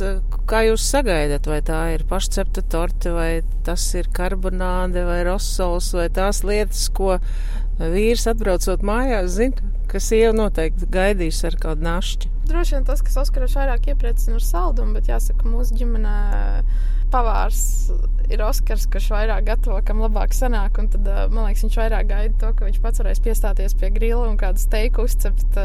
kā 0.50 0.64
jūs 0.66 0.82
sagaidat, 0.90 1.46
vai 1.46 1.60
tā 1.66 1.82
ir 1.94 2.08
pašcepta 2.10 2.64
torte, 2.74 3.12
vai 3.14 3.44
tas 3.68 3.84
ir 3.94 4.10
karbonāde, 4.14 5.04
vai 5.06 5.20
rosols, 5.28 5.92
vai 5.94 6.08
tās 6.10 6.42
lietas, 6.42 6.88
ko 6.90 7.20
vīrs 7.80 8.28
atbraucot 8.32 8.84
mājās, 8.86 9.36
zina, 9.38 9.74
ka 9.92 10.02
sieva 10.02 10.34
noteikti 10.36 10.88
gaidīs 10.92 11.42
ar 11.48 11.58
kādu 11.62 11.86
našķi. 11.86 12.32
Droši 12.46 12.76
vien 12.78 12.86
tas, 12.86 13.02
kas 13.02 13.18
Oskaras 13.24 13.56
vairāk 13.58 13.90
iepriecina 13.90 14.38
ar 14.38 14.46
saldumu, 14.46 14.94
bet 14.98 15.10
jāsaka, 15.10 15.48
mūsu 15.50 15.78
ģimenē 15.80 16.18
pavārs 17.14 17.62
ir 18.30 18.42
Oskars, 18.46 18.86
kurš 18.92 19.10
vairāk 19.14 19.48
gatavo, 19.48 19.80
kam 19.86 20.02
labāk 20.04 20.34
sanāk. 20.36 20.78
Tad, 20.94 21.10
man 21.34 21.48
liekas, 21.48 21.66
viņš 21.66 21.80
vairāk 21.82 22.10
gaida 22.10 22.38
to, 22.42 22.52
ka 22.58 22.68
viņš 22.68 22.80
pats 22.84 23.02
varēs 23.02 23.22
piestāties 23.26 23.78
pie 23.80 23.92
grila 23.94 24.28
un 24.30 24.38
kādu 24.42 24.62
steiku 24.62 25.06
uzcept, 25.06 25.60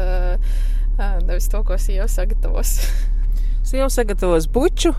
nevis 1.27 1.49
to, 1.51 1.63
ko 1.67 1.77
sieva 1.81 2.09
sagatavos. 2.11 2.75
sieva 3.69 3.89
sagatavos 3.93 4.49
buču, 4.51 4.93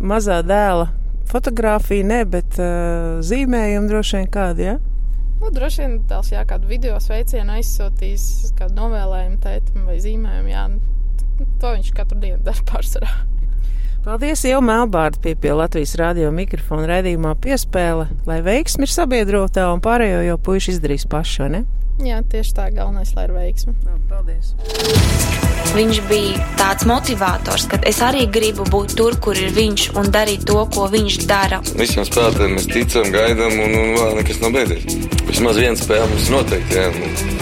mazā 0.00 0.42
dēla 0.46 0.90
fotografiju, 1.30 2.06
ne, 2.06 2.20
bet 2.30 2.58
uh, 2.62 3.18
zīmējumu 3.26 3.90
droši 3.90 4.20
vien 4.20 4.30
kādu, 4.30 4.66
ja? 4.66 4.76
Nu, 5.36 5.50
droši 5.52 5.82
vien 5.82 5.96
tās 6.08 6.30
jā, 6.32 6.40
kādu 6.48 6.68
video 6.70 6.96
sveicienu 7.02 7.58
aizsūtīs, 7.58 8.54
kādu 8.56 8.78
novēlējumu 8.78 9.40
tētim 9.44 9.84
vai 9.88 9.98
zīmējumu. 10.00 10.52
Jā, 10.52 10.66
to 11.60 11.72
viņš 11.76 11.92
katru 11.96 12.20
dienu 12.22 12.40
dara 12.46 12.64
pārsvarā. 12.70 13.10
Paldies, 14.06 14.44
jau 14.46 14.60
Melbārda 14.62 15.18
pie, 15.18 15.32
pie 15.34 15.50
Latvijas 15.50 15.96
radio 15.98 16.28
mikrofona 16.30 16.84
redzījumā 16.86 17.32
piespēle, 17.42 18.04
lai 18.28 18.36
veiksmi 18.46 18.86
ir 18.86 18.92
sabiedrotā 18.92 19.64
un 19.74 19.80
pārējo 19.82 20.20
jau 20.22 20.36
puiši 20.46 20.76
izdarīs 20.76 21.08
paši, 21.10 21.48
ne? 21.50 21.64
Jā, 22.06 22.20
tieši 22.22 22.52
tā 22.54 22.68
galvenais, 22.70 23.10
lai 23.16 23.24
ir 23.26 23.32
veiksme. 23.34 23.74
Paldies! 24.06 24.52
Viņš 25.74 25.98
bija 26.06 26.44
tāds 26.54 26.86
motivators, 26.86 27.66
ka 27.72 27.80
es 27.90 27.98
arī 28.06 28.28
gribu 28.30 28.68
būt 28.70 28.94
tur, 29.00 29.18
kur 29.18 29.34
ir 29.42 29.50
viņš 29.56 29.88
un 29.98 30.12
darīt 30.14 30.46
to, 30.46 30.60
ko 30.70 30.86
viņš 30.92 31.18
dara. 31.26 31.58
Visiem 31.74 32.06
spēlētājiem 32.06 32.54
mēs 32.60 32.70
ticam, 32.70 33.10
gaidām, 33.10 33.58
un, 33.58 33.74
un 33.80 33.92
vēl 33.98 34.20
nekas 34.20 34.38
nav 34.44 34.54
beidzies. 34.54 34.86
Vismaz 35.32 35.58
viena 35.58 35.82
spēle 35.82 36.06
mums 36.14 36.30
noteikti. 36.30 36.78
Jā, 36.78 36.92
un... 36.94 37.35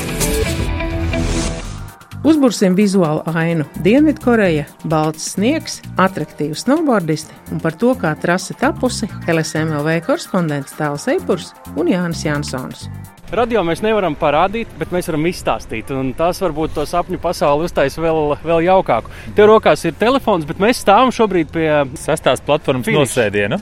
Uzbursim 2.24 2.72
vizuālu 2.72 3.20
ainu. 3.36 3.66
Dienvidkoreja, 3.84 4.62
balts 4.88 5.26
sniegs, 5.34 5.82
attraktīvi 6.00 6.56
snowboardisti 6.56 7.36
un 7.52 7.58
par 7.60 7.74
to, 7.76 7.90
kā 8.00 8.14
trase 8.16 8.56
tapusi 8.56 9.10
LSMLV 9.28 9.98
korespondents 10.06 10.72
Tāls 10.78 11.04
Eipurs 11.12 11.50
un 11.76 11.90
Jānis 11.92 12.22
Jansons. 12.24 12.86
Radio 13.34 13.60
mēs 13.68 13.82
nevaram 13.84 14.16
parādīt, 14.16 14.72
bet 14.80 14.94
mēs 14.94 15.10
varam 15.10 15.28
izstāstīt. 15.28 15.92
Tas 16.16 16.40
varbūt 16.40 16.72
to 16.78 16.86
sapņu 16.88 17.20
pasauli 17.20 17.68
uztaisīs 17.68 18.00
vēl, 18.00 18.38
vēl 18.40 18.64
jaukāku. 18.70 19.12
Tev 19.36 19.50
rokās 19.50 19.84
ir 19.84 19.92
telefons, 20.00 20.46
bet 20.48 20.62
mēs 20.64 20.80
stāvam 20.80 21.12
šobrīd 21.12 21.52
pie 21.52 21.68
sestās 22.00 22.40
platformas 22.46 22.88
nosēdiena. 22.88 23.58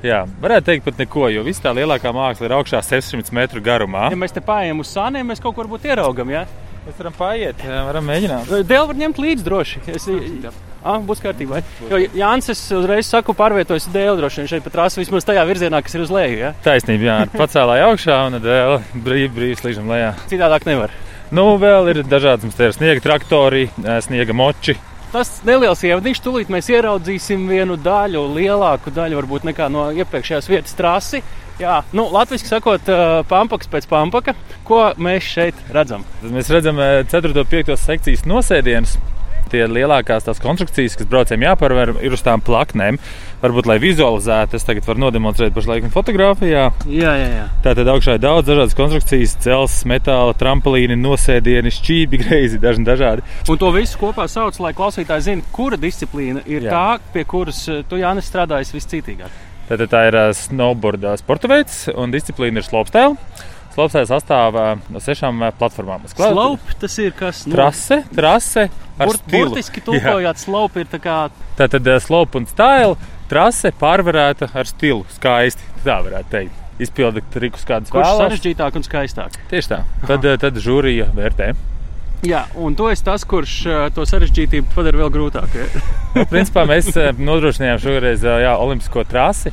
Jā, 0.00 0.22
varētu 0.40 0.70
teikt, 0.70 0.86
pat 0.86 1.02
neko, 1.02 1.26
jo 1.34 1.44
viss 1.44 1.60
tā 1.60 1.74
lielākā 1.76 2.14
māksla 2.14 2.48
ir 2.48 2.56
augšā 2.56 2.80
600 2.86 3.36
metru 3.36 3.60
garumā. 3.60 4.06
Ja 4.14 4.16
mēs 4.16 4.32
te 4.32 4.40
pārējām 4.40 4.80
uz 4.80 4.94
sāniem, 4.94 5.28
mēs 5.28 5.44
kaut 5.44 5.58
ko 5.58 5.66
varbūt 5.66 5.90
ieraugam. 5.90 6.32
Ja? 6.32 6.46
Mēs 6.88 6.96
varam 7.02 7.12
pāriet, 7.12 7.58
jā, 7.60 7.78
varam 7.84 8.06
mēģināt. 8.08 8.48
Dēl 8.64 8.86
var 8.88 8.96
ņemt 8.96 9.18
līdzi 9.20 9.44
droši. 9.44 9.80
Es, 9.92 10.06
Ah, 10.78 11.00
būs 11.02 11.18
kārtībā. 11.20 11.58
Jo 11.90 11.98
Jānis, 12.16 12.46
es 12.52 12.60
uzreiz 12.72 13.08
saku, 13.10 13.34
pārvietojas 13.36 13.88
dēļ 13.92 14.20
droši 14.20 14.40
vien 14.40 14.48
šeit 14.52 14.64
pat 14.64 14.76
rasa 14.78 15.00
vismaz 15.02 15.26
tajā 15.26 15.42
virzienā, 15.44 15.80
kas 15.84 15.96
ir 15.98 16.04
uz 16.04 16.12
leju. 16.14 16.38
Ja? 16.38 16.52
Taisnība, 16.64 17.04
jā, 17.04 17.16
pacēlāja 17.34 17.88
augšā 17.90 18.18
un 18.28 18.38
dēļ 18.44 18.76
brīvi, 18.94 19.28
brīvi 19.34 19.58
slīžam 19.58 19.90
lejā. 19.90 20.12
Citādāk 20.30 20.64
nevar. 20.70 20.94
Nu, 21.34 21.44
vēl 21.60 21.90
ir 21.92 22.00
dažādas 22.08 22.46
mums 22.46 22.56
te 22.56 22.70
ir 22.70 22.76
sniega 22.78 23.02
traktori, 23.04 23.66
sniega 24.06 24.38
moči. 24.38 24.78
Tas 25.12 25.34
neliels 25.44 25.82
ievadiņš, 25.84 26.22
tūlīt 26.24 26.54
mēs 26.54 26.70
ieraudzīsim 26.72 27.44
vienu 27.50 27.76
daļu, 27.80 28.22
lielāku 28.38 28.94
daļu 28.94 29.18
varbūt 29.18 29.50
nekā 29.50 29.68
no 29.72 29.90
iepriekšējās 29.98 30.48
vietas 30.52 30.78
trasi. 30.78 31.20
Jā, 31.58 31.80
nu, 31.90 32.04
latviešu 32.14 32.46
sakot, 32.46 32.90
pampaks 33.26 33.66
pēc 33.70 33.88
pampaka, 33.90 34.36
ko 34.66 34.92
mēs 35.02 35.26
šeit 35.26 35.58
redzam? 35.74 36.04
Tad 36.20 36.34
mēs 36.34 36.50
redzam 36.54 36.78
4. 36.78 37.34
un 37.34 37.48
5. 37.50 37.72
sekcijas 37.82 38.26
nosēdienus. 38.30 38.98
Tie 39.48 39.62
lielākās 39.64 40.26
tās 40.26 40.42
konstrukcijas, 40.44 40.92
kas 41.00 41.08
braucējiem 41.08 41.46
jāpārvar, 41.46 41.94
ir 42.04 42.12
uz 42.12 42.20
tām 42.20 42.42
plaknēm. 42.44 42.98
Varbūt, 43.40 43.68
lai 43.70 43.78
vizualizētu, 43.80 44.58
es 44.58 44.66
tagad 44.68 44.84
varu 44.84 45.06
nodemonstrēt 45.06 45.56
pašlaik 45.56 45.88
fotografijā. 45.94 46.66
Jā, 46.84 47.14
jā, 47.16 47.28
jā. 47.32 47.48
Tātad 47.64 47.88
augšā 47.88 48.18
ir 48.18 48.22
daudz 48.26 48.50
dažādas 48.50 48.76
konstrukcijas, 48.76 49.38
cels, 49.40 49.80
metāla, 49.88 50.36
trampolīni, 50.36 51.00
nosēdieni, 51.00 51.72
šķībi, 51.74 52.20
greizi, 52.26 52.60
daži 52.60 52.84
dažādi. 52.86 53.24
Un 53.48 53.62
to 53.62 53.72
visu 53.72 53.98
kopā 54.04 54.28
sauc, 54.28 54.60
lai 54.60 54.76
klausītāji 54.76 55.30
zinātu, 55.30 55.54
kura 55.56 55.80
disciplīna 55.80 56.44
ir 56.44 56.68
jā. 56.68 56.74
tā, 56.74 57.12
pie 57.14 57.24
kuras 57.28 57.64
tu, 57.88 58.02
Jānis, 58.02 58.28
strādājas 58.28 58.76
viscitīgāk. 58.76 59.47
Tātad 59.68 59.90
tā 59.92 60.02
ir 60.08 60.16
snowboard 60.32 61.04
sporta 61.20 61.48
veids, 61.50 61.86
un 61.92 62.12
disciplīna 62.14 62.62
ir 62.62 62.66
slopestyle. 62.66 63.16
Slopsē 63.74 64.00
sastāv 64.08 64.56
uh, 64.58 64.70
no 64.90 64.98
sešām 64.98 65.38
platformām. 65.58 66.02
Es 66.08 66.14
klāju- 66.16 66.34
Slope 66.34 66.78
tas 66.80 66.96
ir 66.98 67.12
kas? 67.14 67.44
Nu, 67.46 67.54
Trase, 67.54 68.00
trase 68.16 68.64
ar 68.98 69.06
Bur, 69.06 69.18
stilu. 69.20 69.50
burtiski 69.52 69.82
tulkojot, 69.86 70.40
slope 70.40 70.82
ir 70.82 70.88
tā 70.90 70.98
kā 71.04 71.18
Tātad 71.60 71.86
uh, 71.86 72.00
slope 72.02 72.40
un 72.40 72.48
stila 72.50 72.96
trase 73.30 73.70
pārvarēta 73.78 74.48
ar 74.56 74.66
stilu. 74.66 75.04
Skaisti, 75.14 75.62
tā 75.84 76.00
varētu 76.02 76.32
teikt. 76.32 76.64
Izpilda 76.82 77.22
trikus 77.34 77.66
kādus 77.68 77.90
kurš 77.92 78.06
vēlās. 78.06 78.20
sarežģītāk 78.24 78.76
un 78.78 78.84
skaistāk. 78.86 79.38
Tieši 79.50 79.72
tā. 79.76 79.82
Tad, 80.08 80.24
uh, 80.26 80.38
tad 80.40 80.58
žūrija 80.64 81.10
vērtē. 81.14 81.52
Jā, 82.26 82.42
un 82.58 82.74
tu 82.74 82.88
esi 82.90 83.04
tas, 83.06 83.22
kurš 83.28 83.54
uh, 83.68 83.84
to 83.94 84.02
sarežģītību 84.08 84.72
padara 84.74 85.04
vēl 85.04 85.12
grūtāku. 85.14 85.62
Ja? 85.62 85.82
Nu, 86.16 86.24
principā 86.26 86.64
mēs 86.66 86.90
uh, 86.96 87.12
nodrošinājām 87.14 87.78
šoreiz 87.84 88.24
uh, 88.26 88.40
jā, 88.42 88.56
olimpisko 88.58 89.04
trasi. 89.06 89.52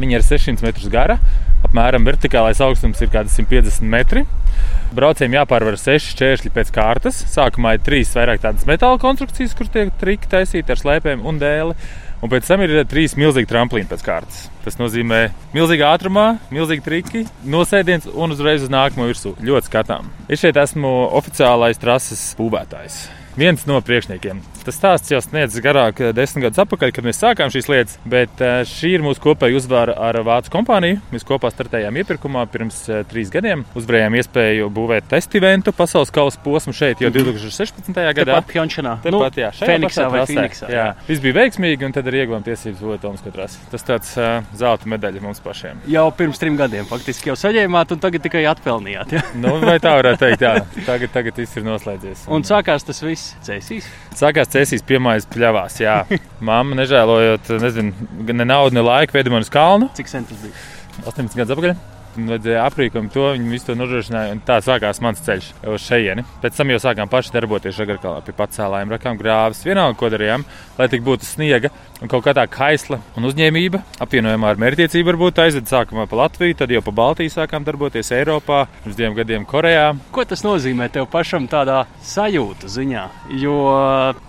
Viņa 0.00 0.18
ir 0.18 0.24
600 0.26 0.66
metrus 0.66 0.90
gara. 0.90 1.18
Apmēram 1.62 2.02
vertikālais 2.08 2.58
augstums 2.64 2.98
ir 3.04 3.10
kaut 3.12 3.28
kāds 3.28 3.38
150 3.38 3.86
metri. 3.92 4.24
Braucējiem 4.96 5.36
jāpārvar 5.38 5.78
seši 5.78 6.10
šķēršļi 6.16 6.52
pēc 6.56 6.72
kārtas. 6.74 7.20
Sākumā 7.32 7.76
ir 7.76 7.84
trīs 7.86 8.10
vairāk 8.16 8.42
tādas 8.42 8.66
metāla 8.68 8.98
konstrukcijas, 9.00 9.54
kur 9.56 9.70
tiek 9.72 9.92
triki 10.00 10.30
taisīti 10.32 10.74
ar 10.74 10.82
slēpēm 10.82 11.22
un 11.28 11.38
dēli. 11.40 11.76
Un 12.22 12.30
pēc 12.30 12.46
tam 12.46 12.62
ir 12.62 12.76
trīs 12.86 13.16
milzīgi 13.18 13.48
tramplīni 13.50 13.88
pēc 13.90 14.04
kārtas. 14.06 14.44
Tas 14.62 14.76
nozīmē 14.78 15.24
milzīgā 15.56 15.88
ātrumā, 15.90 16.36
milzīgi 16.54 16.84
triki, 16.86 17.22
nosēdiens 17.42 18.06
un 18.12 18.36
uzreiz 18.36 18.62
uz 18.62 18.70
nākamo 18.70 19.08
virsmu. 19.08 19.34
Ļoti 19.42 19.70
skatām. 19.72 20.12
Es 20.30 20.44
šeit 20.44 20.60
esmu 20.62 20.92
oficiālais 21.18 21.82
trases 21.82 22.22
būvētājs. 22.38 23.00
Viens 23.34 23.66
no 23.66 23.80
priekšniekiem. 23.82 24.38
Tas 24.62 24.76
stāsts 24.78 25.10
jau 25.10 25.18
sniedz 25.18 25.56
garāk 25.62 25.98
eh, 25.98 26.12
desmit 26.14 26.44
gadus 26.46 26.60
atpakaļ, 26.62 26.92
kad 26.94 27.06
mēs 27.06 27.18
sākām 27.18 27.50
šīs 27.50 27.68
lietas, 27.70 27.96
bet 28.06 28.42
eh, 28.44 28.60
šī 28.68 28.92
ir 28.94 29.02
mūsu 29.02 29.22
kopēja 29.24 29.58
uzvara 29.58 29.96
ar 29.98 30.20
Vācu 30.22 30.52
kompāniju. 30.54 31.00
Mēs 31.10 31.26
kopā 31.26 31.50
startējām 31.50 31.98
iepirkumā 31.98 32.44
pirms 32.52 32.78
eh, 32.86 33.02
trīs 33.10 33.32
gadiem. 33.34 33.64
Uzvarējām 33.78 34.18
iespēju 34.20 34.68
būvēt 34.74 35.08
testiventu 35.10 35.74
pasaules 35.74 36.12
kausa 36.14 36.38
posmu 36.44 36.74
šeit 36.76 37.02
jau 37.02 37.10
2016. 37.10 37.90
gadā. 37.90 38.36
Tāpat 38.36 38.52
Pjončanā. 38.52 38.94
Tepat, 39.02 39.40
jā, 39.42 39.50
pašā 39.50 40.06
vai 40.12 40.22
trasē. 40.22 40.36
Finiksā. 40.36 40.70
Jā, 40.70 40.86
viss 41.08 41.24
bija 41.24 41.38
veiksmīgi, 41.40 41.88
un 41.88 41.96
tad 41.98 42.12
arī 42.12 42.22
ieguvām 42.22 42.46
tiesības 42.46 42.84
būvēt 42.86 43.02
Tomas 43.02 43.26
trasi. 43.26 43.58
Tas 43.72 43.86
tāds 43.88 44.14
uh, 44.20 44.46
zelta 44.58 44.90
medaļa 44.94 45.24
mums 45.24 45.42
pašiem. 45.42 45.82
Jau 45.90 46.06
pirms 46.14 46.38
trim 46.38 46.60
gadiem 46.60 46.86
faktiski 46.86 47.32
jau 47.32 47.36
saņēmāt, 47.40 47.96
un 47.96 48.02
tagad 48.02 48.22
tikai 48.28 48.44
atpelnījāt. 48.52 49.16
Ja? 49.16 49.24
Nu, 49.42 49.56
vai 49.64 49.78
tā 49.82 49.96
varētu 49.98 50.22
teikt? 50.22 50.46
Jā, 50.46 50.54
tagad, 50.86 51.12
tagad 51.14 51.42
viss 51.42 51.58
ir 51.58 51.66
noslēdzies. 51.66 52.26
Un 52.32 52.46
sākās 52.46 52.86
tas 52.86 53.02
viss 53.02 53.34
cēsīs. 53.46 53.88
Sākās 54.18 54.51
cēsīs 54.52 54.84
piemājas 54.88 55.28
pļavās. 55.32 55.80
Jā, 55.82 56.02
mamma 56.48 56.78
nežēlojot 56.82 57.54
nezinu, 57.62 58.10
ne 58.32 58.48
naudu, 58.48 58.76
ne 58.78 58.84
laiku, 58.86 59.18
veda 59.18 59.32
mani 59.32 59.48
uz 59.48 59.52
kalnu. 59.52 59.90
Cik 59.98 60.12
sen 60.12 60.28
tas 60.28 60.44
bija? 60.44 60.54
18 61.08 61.38
gadus 61.38 61.56
atpakaļ. 61.56 61.76
Vajadzēja 62.16 62.66
aprīkojumu 62.68 63.12
to, 63.12 63.28
viņi 63.36 63.52
visu 63.52 63.70
to 63.70 63.76
nodrošināja. 63.78 64.34
un 64.36 64.42
Tā 64.46 64.58
sākās 64.64 65.00
mans 65.04 65.22
ceļš 65.24 65.48
uz 65.72 65.86
šejieni. 65.86 66.26
Pēc 66.42 66.58
tam 66.58 66.72
jau 66.74 66.80
sākām 66.82 67.08
paši 67.12 67.32
darboties 67.32 67.78
Žagarkalā 67.78 68.20
pie 68.26 68.34
pacēlājiem, 68.36 68.92
rakām 68.92 69.20
grāvis. 69.20 69.64
Vienalga, 69.64 69.96
ko 69.98 70.12
darījām, 70.12 70.44
lai 70.78 70.90
tik 70.92 71.04
būtu 71.06 71.28
sniega 71.28 71.72
un 72.02 72.10
kaut 72.10 72.24
kā 72.26 72.34
tā 72.36 72.44
kaisla 72.50 72.98
un 73.16 73.28
uzņēmība. 73.28 73.80
Apvienojumā 74.02 74.52
ar 74.52 74.60
mērķtiecību 74.60 75.12
varbūt 75.12 75.40
aizved 75.44 75.70
sākumā 75.70 76.08
pa 76.10 76.18
Latviju, 76.24 76.56
tad 76.58 76.74
jau 76.74 76.82
pa 76.84 76.94
Baltiju 76.98 77.32
sākām 77.32 77.64
darboties 77.66 78.10
Eiropā, 78.16 78.64
pirms 78.82 78.98
diviem 78.98 79.16
gadiem 79.16 79.46
Korejā. 79.48 79.92
Ko 80.14 80.24
tas 80.28 80.42
nozīmē 80.44 80.90
tev 80.92 81.06
pašam 81.12 81.46
tādā 81.50 81.84
sajūta 82.06 82.70
ziņā? 82.72 83.04
Jo 83.42 83.56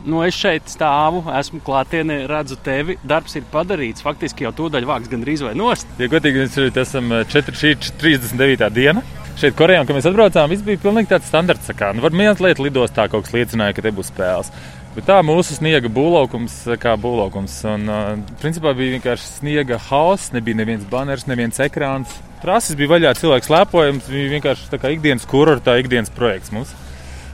nu, 0.05 0.21
es 0.25 0.37
šeit 0.37 0.69
stāvu, 0.71 1.23
esmu 1.33 1.63
klātienē, 1.65 2.23
redzu 2.29 2.59
tevi, 2.63 2.97
darbs 3.03 3.39
ir 3.39 3.47
padarīts. 3.51 4.05
Faktiski 4.05 4.45
jau 4.45 4.53
tūdaļ 4.61 4.87
vāks 4.89 5.11
gandrīz 5.11 5.45
vai 5.45 5.55
nost. 5.57 5.89
Ja 6.01 6.09
godīgi, 6.11 6.45
mēs 6.45 6.81
esam 6.83 7.09
4, 7.33 7.57
šī 7.57 7.72
ir 7.73 7.91
39. 8.01 8.69
diena. 8.73 9.03
Šeit, 9.33 9.55
Korejā, 9.57 9.81
kad 9.81 9.97
mēs 9.97 10.05
atbraucām, 10.05 10.51
viss 10.51 10.65
bija 10.65 10.81
pilnīgi 10.83 11.09
tāds 11.09 11.25
standarts. 11.31 11.65
Tā 11.65 11.73
kā, 11.77 11.89
nu, 11.95 12.03
var 12.05 12.13
viena 12.13 12.35
lieta 12.37 12.61
lidostā 12.61 13.07
kaut 13.09 13.25
kas 13.25 13.33
liecināja, 13.33 13.73
ka 13.73 13.81
te 13.81 13.91
būs 13.95 14.11
spēles. 14.13 14.51
Bet 14.93 15.07
tā 15.09 15.15
mūsu 15.25 15.55
sniega 15.57 15.89
būvlaukums, 15.89 16.59
kā 16.81 16.93
būvlaukums. 17.01 17.55
Un, 17.71 17.87
uh, 17.89 18.11
principā 18.43 18.75
bija 18.77 18.93
vienkārši 18.99 19.31
sniega 19.39 19.79
hauss, 19.89 20.29
nebija 20.35 20.59
neviens 20.59 20.85
banners, 20.89 21.25
neviens 21.25 21.57
ekrāns. 21.65 22.13
Trases 22.43 22.77
bija 22.77 22.91
vaļā, 22.91 23.15
cilvēks 23.17 23.49
slēpojams, 23.49 24.11
bija 24.13 24.35
vienkārši 24.35 24.69
tā 24.69 24.77
kā 24.83 24.93
ikdienas 24.93 25.25
kurortā, 25.29 25.79
ikdienas 25.81 26.13
projekts 26.13 26.53
mums. 26.53 26.75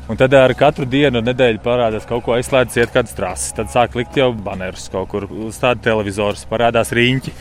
Un 0.10 0.18
tad 0.18 0.34
ar 0.34 0.50
katru 0.58 0.88
dienu, 0.90 1.20
nedēļu 1.22 1.60
parādās 1.62 2.08
kaut 2.10 2.24
ko 2.26 2.34
aizslēdzis, 2.34 2.80
iet 2.82 2.94
kādas 2.96 3.14
trases. 3.14 3.52
Tad 3.54 3.70
sāk 3.70 3.94
likt 3.94 4.16
jau 4.18 4.32
banerus 4.34 4.88
kaut 4.90 5.12
kur, 5.12 5.28
stāda 5.54 5.84
televizors, 5.86 6.48
parādās 6.50 6.90
riņķi. 6.98 7.34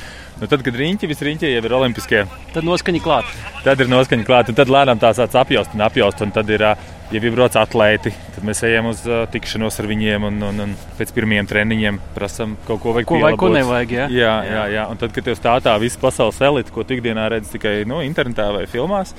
Nu, 0.42 0.46
tad, 0.52 0.60
kad 0.66 0.76
riņķi, 0.76 1.08
visi 1.08 1.24
riņķi 1.26 1.48
jau 1.54 1.62
ir 1.64 1.74
olimpiskie, 1.78 2.20
Tad 2.52 2.68
noskaņa 2.68 3.00
klāt. 3.02 3.32
tad 3.64 3.80
ir 3.80 3.88
noskaņa 3.88 4.28
klāta. 4.28 4.54
Tad 4.54 4.68
lēnām 4.70 5.00
tā 5.00 5.14
sāc 5.16 5.32
apjaust 5.40 5.72
un 5.74 5.86
apjaust. 5.88 6.20
Un 6.22 6.30
tad 6.36 6.52
ir, 6.52 6.66
ja 6.68 7.22
ir 7.24 7.32
brauc 7.34 7.56
atlēti, 7.56 8.12
tad 8.36 8.44
mēs 8.44 8.60
ejam 8.68 8.92
uz 8.92 9.00
tikšanos 9.32 9.80
ar 9.80 9.88
viņiem. 9.88 10.28
Un, 10.28 10.38
un, 10.52 10.62
un 10.68 10.76
pēc 11.00 11.16
pirmajiem 11.16 11.48
treniņiem 11.48 11.98
prasām 12.14 12.58
kaut 12.68 12.84
ko 12.84 12.92
vajag 12.98 13.08
Ko 13.08 13.22
vajag, 13.24 13.40
ko 13.40 13.48
nevajag, 13.56 13.96
ja? 13.96 14.06
Jā, 14.12 14.34
jā, 14.44 14.64
jā. 14.76 14.86
Un 14.92 15.00
tad, 15.00 15.16
kad 15.16 15.24
tev 15.24 15.40
stāstā 15.40 15.74
viss 15.80 15.96
pasaules 15.96 16.38
elite, 16.44 16.70
ko 16.76 16.84
tu 16.84 17.00
ikdienā 17.00 17.30
redz 17.32 17.48
tikai 17.56 17.78
nu, 17.88 18.04
internetā 18.04 18.52
vai 18.54 18.66
filmās, 18.70 19.16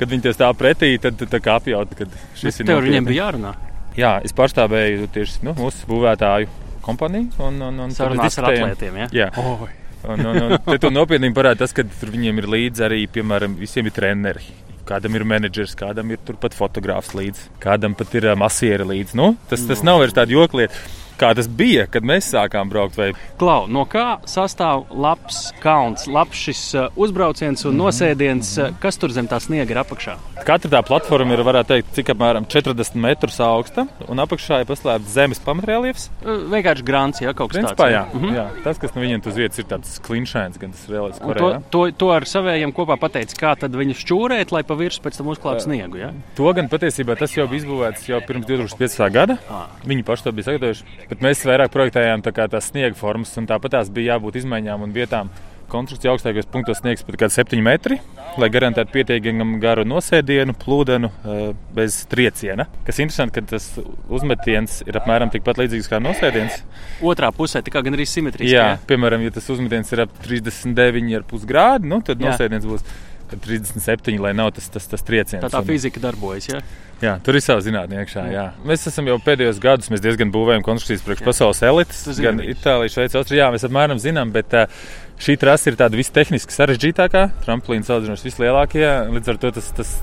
kad 0.00 0.10
viņi 0.10 0.26
tev 0.26 0.36
stāv 0.36 0.56
pretī, 0.58 0.94
tad 1.02 1.20
tā 1.20 1.42
kā 1.42 1.58
apjaut, 1.60 1.92
ka 1.98 2.08
šis 2.38 2.48
Bet 2.48 2.62
ir 2.62 2.70
tev 2.70 2.80
ar 2.80 2.88
viņiem 2.88 3.10
bija 3.10 3.26
jārunā. 3.26 3.52
Jā, 3.98 4.14
es 4.24 4.34
pārstāvēju 4.36 5.10
tieši 5.14 5.44
nu, 5.48 5.54
mūsu 5.58 5.88
būvētāju 5.90 6.48
kompāniju. 6.84 7.34
Un, 7.44 7.60
un, 7.68 7.84
un 7.86 7.94
Sarunās 7.94 8.38
ar 8.40 8.50
atlētiem. 8.52 8.98
Ja? 9.04 9.10
Jā. 9.12 9.28
Oi. 9.42 9.76
Un, 10.08 10.22
un, 10.24 10.38
un 10.56 10.56
te 10.64 10.78
to 10.80 10.88
nopietni 10.92 11.28
parāda 11.36 11.66
tas, 11.66 11.74
ka 11.76 11.84
tur 11.84 12.12
viņiem 12.14 12.40
ir 12.40 12.48
līdzi 12.54 12.86
arī, 12.86 13.02
piemēram, 13.12 13.58
visiem 13.60 13.90
ir 13.90 13.96
treneri. 13.96 14.46
Kādam 14.88 15.14
ir 15.14 15.26
menedžers, 15.28 15.76
kādam 15.78 16.08
ir 16.10 16.22
turpat 16.26 16.56
fotogrāfs 16.56 17.12
līdzi, 17.14 17.50
kādam 17.62 17.92
pat 17.98 18.14
ir 18.16 18.30
ā, 18.32 18.36
masieri 18.38 18.86
līdzi. 18.88 19.18
Nu, 19.20 19.34
tas, 19.50 19.62
tas 19.68 19.84
nav 19.86 20.00
vairs 20.00 20.16
tāds 20.16 20.32
jokliet, 20.34 20.74
kā 21.20 21.32
tas 21.36 21.48
bija, 21.48 21.86
kad 21.90 22.06
mēs 22.06 22.30
sākām 22.32 22.70
braukt. 22.72 22.96
Vai 23.00 23.10
Klau, 23.40 23.66
no 23.70 23.84
kā 23.88 24.20
sastāv 24.28 24.86
labs 24.90 25.50
kalns, 25.62 26.06
labs 26.10 26.40
šis 26.46 26.62
uh, 26.78 26.88
uzbrauciens 27.00 27.64
un 27.68 27.76
nosēdiens? 27.80 28.52
uh, 28.60 28.74
Kas 28.80 28.98
tur 29.00 29.12
zem 29.14 29.28
tā 29.30 29.40
sniega 29.42 29.74
ir 29.74 29.82
apakšā? 29.82 30.16
Katra 30.46 30.72
tā 30.72 30.82
platforma 30.86 31.36
ir, 31.36 31.44
varētu 31.46 31.74
teikt, 31.74 31.92
cik 31.98 32.12
apmēram 32.14 32.46
40 32.50 32.96
metrus 33.00 33.40
augsta, 33.44 33.86
un 34.08 34.22
apakšā 34.24 34.62
ir 34.62 34.68
paslēpts 34.70 35.14
zemes 35.16 35.42
pamatrēliefs. 35.44 36.08
Uh, 36.24 36.46
Vienkārši 36.52 36.86
grāns, 36.86 37.22
ja 37.22 37.34
kaut 37.36 37.52
kas 37.52 37.60
Principā, 37.60 37.86
tāds. 37.86 37.96
jā, 37.96 38.04
mm 38.08 38.24
-hmm. 38.24 38.36
jā, 38.38 38.46
tas, 38.64 38.78
kas 38.78 38.94
no 38.96 39.04
viņiem 39.04 39.26
uz 39.26 39.36
vietas 39.36 39.58
ir 39.58 39.68
tāds 39.70 39.98
klinšains, 40.06 40.58
gan 40.58 40.72
tas 40.72 40.88
reālais 40.88 41.20
Un 41.20 41.34
To, 41.40 41.50
to, 41.70 41.90
to 41.96 42.10
ar 42.12 42.26
saviem 42.28 42.72
kopā 42.72 42.96
pateicis, 43.00 43.36
kā 43.38 43.54
tad 43.58 43.72
viņu 43.72 43.94
šķūrēt, 43.96 44.52
lai 44.52 44.62
pa 44.62 44.74
virsmu 44.74 45.04
pēc 45.04 45.16
tam 45.16 45.30
uzklātu 45.32 45.64
sniegu. 45.64 45.96
Ja? 45.96 46.10
To 46.36 46.52
gan 46.52 46.68
patiesībā 46.68 47.16
tas 47.16 47.36
jau 47.36 47.46
bija 47.48 47.62
izbūvēts 47.62 48.08
jau 48.08 48.20
pirms 48.26 48.46
2015. 48.46 49.10
gada. 49.12 49.38
Viņi 49.86 50.04
paši 50.04 50.26
to 50.26 50.32
bija 50.32 50.44
sagatavojuši. 50.50 50.84
Bet 51.10 51.22
mēs 51.24 51.42
vairāk 51.42 51.72
projektējām 51.74 52.22
tā 52.22 52.32
tās 52.32 52.70
sniega 52.70 52.94
formas, 52.94 53.32
un 53.40 53.48
tāpat 53.50 53.74
tās 53.74 53.88
bija 53.90 54.14
jābūt 54.14 54.44
izmaiņām 54.44 54.84
un 54.86 54.92
vietām. 54.94 55.32
Konstrukcija 55.70 56.10
augstākajos 56.10 56.48
punktos 56.50 56.80
sniegs 56.80 57.04
pat 57.06 57.18
kāds 57.18 57.36
7 57.38 57.60
metri, 57.62 58.00
lai 58.42 58.48
garantētu 58.50 58.90
pietiekami 58.94 59.58
garu 59.62 59.84
nosēdienu, 59.86 60.54
plūdenu, 60.58 61.10
eh, 61.10 61.42
bez 61.74 62.00
trieciena. 62.10 62.66
Kas 62.86 62.98
interesanti, 62.98 63.38
ka 63.38 63.52
tas 63.54 63.68
uzmetiens 64.10 64.80
ir 64.86 64.98
apmēram 64.98 65.30
tikpat 65.30 65.62
līdzīgs 65.62 65.90
kā 65.90 66.02
nosēdiens. 66.02 66.62
Otrā 67.02 67.30
pusē 67.34 67.62
tā 67.62 67.74
kā 67.74 67.84
gan 67.86 67.94
arī 67.94 68.06
simetriski. 68.06 68.50
Jā, 68.50 68.78
piemēram, 68.86 69.22
ja 69.22 69.30
tas 69.30 69.46
uzmetiens 69.50 69.92
ir 69.94 70.06
ap 70.06 70.10
39,5 70.26 71.46
grādi, 71.46 71.90
nu, 71.90 72.02
tad 72.02 72.18
Jā. 72.18 72.30
nosēdiens 72.30 72.66
būs 72.66 72.82
ap 72.82 73.09
37, 73.38 74.18
lai 74.22 74.32
nav 74.36 74.54
tas, 74.56 74.66
tas, 74.72 74.86
tas 74.90 75.04
trieciens. 75.06 75.42
Tā 75.44 75.50
tā 75.52 75.62
fizika 75.66 76.02
darbojas. 76.02 76.48
Ja? 76.50 76.62
Jā, 77.00 77.14
tur 77.24 77.38
ir 77.38 77.44
sava 77.44 77.62
zinātnē 77.64 78.02
iekšā. 78.02 78.26
Jā. 78.28 78.46
Mēs 78.66 78.84
esam 78.90 79.06
jau 79.08 79.16
pēdējos 79.24 79.60
gados, 79.62 79.88
diezgan 80.04 80.32
būvējam 80.34 80.64
konstrukcijas 80.66 81.04
priekš 81.06 81.24
pasaules 81.24 81.62
elites. 81.64 82.02
Gan 82.20 82.42
visu. 82.42 82.56
Itālija, 82.58 82.92
Šveice, 82.92 83.16
Austrija. 83.20 83.46
Jā, 83.46 83.54
mēs 83.54 83.64
apmēram 83.68 84.02
zinām, 84.02 84.34
bet 84.34 84.56
uh, 84.58 84.82
šī 85.20 85.36
trasa 85.40 85.70
ir 85.70 85.78
tāda 85.80 85.98
vistehniski 86.00 86.54
sarežģītākā. 86.54 87.26
Tramplīna 87.44 87.86
salīdzinoši 87.86 88.28
vislielākie. 88.30 88.86
Līdz 89.14 89.32
ar 89.34 89.40
to 89.42 89.54
tas, 89.58 89.70
tas 89.76 89.94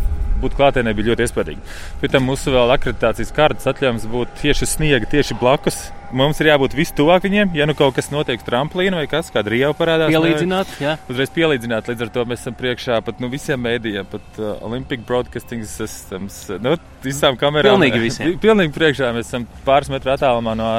būt 0.41 0.55
klātienē 0.57 0.93
bija 0.97 1.11
ļoti 1.11 1.25
iespaidīgi. 1.25 1.75
Pēc 2.01 2.13
tam 2.13 2.27
mūsu 2.29 2.53
vēl 2.53 2.73
akreditācijas 2.75 3.33
kārtas 3.35 3.69
atļāvums 3.71 4.07
būt 4.11 4.33
tieši 4.41 4.67
sniega, 4.69 5.09
tieši 5.09 5.37
blakus. 5.39 5.87
Mums 6.15 6.39
ir 6.39 6.51
jābūt 6.51 6.75
vistuvāk 6.77 7.25
viņiem. 7.25 7.51
Ja 7.57 7.65
nu 7.67 7.75
kaut 7.75 7.97
kas 7.97 8.11
notiek 8.13 8.39
uz 8.39 8.47
tramplīna 8.47 9.01
vai 9.01 9.07
kas, 9.11 9.31
kāda 9.33 9.51
rieva 9.51 9.73
parādās, 9.75 10.13
Pielīdzināt, 10.13 10.77
jā. 10.79 10.93
uzreiz 11.11 11.33
pielīdzināt. 11.35 11.89
Līdz 11.91 12.05
ar 12.05 12.11
to 12.15 12.23
mēs 12.29 12.45
esam 12.45 12.55
priekšā 12.59 13.01
pat 13.03 13.19
nu, 13.23 13.27
visiem 13.33 13.59
mēdījiem, 13.65 14.07
pat 14.13 14.39
uh, 14.39 14.53
Olympic 14.69 15.03
Broadcasting 15.07 15.65
Systems, 15.67 16.45
nu, 16.63 16.77
visām 17.03 17.39
kamerām. 17.39 17.75
Pilnīgi 17.75 18.03
visiem. 18.05 18.37
Pilnīgi 18.45 18.75
priekšā 18.77 19.11
mēs 19.17 19.33
esam 19.33 19.49
pāris 19.67 19.91
metru 19.91 20.13
attālumā 20.15 20.55
no, 20.55 20.69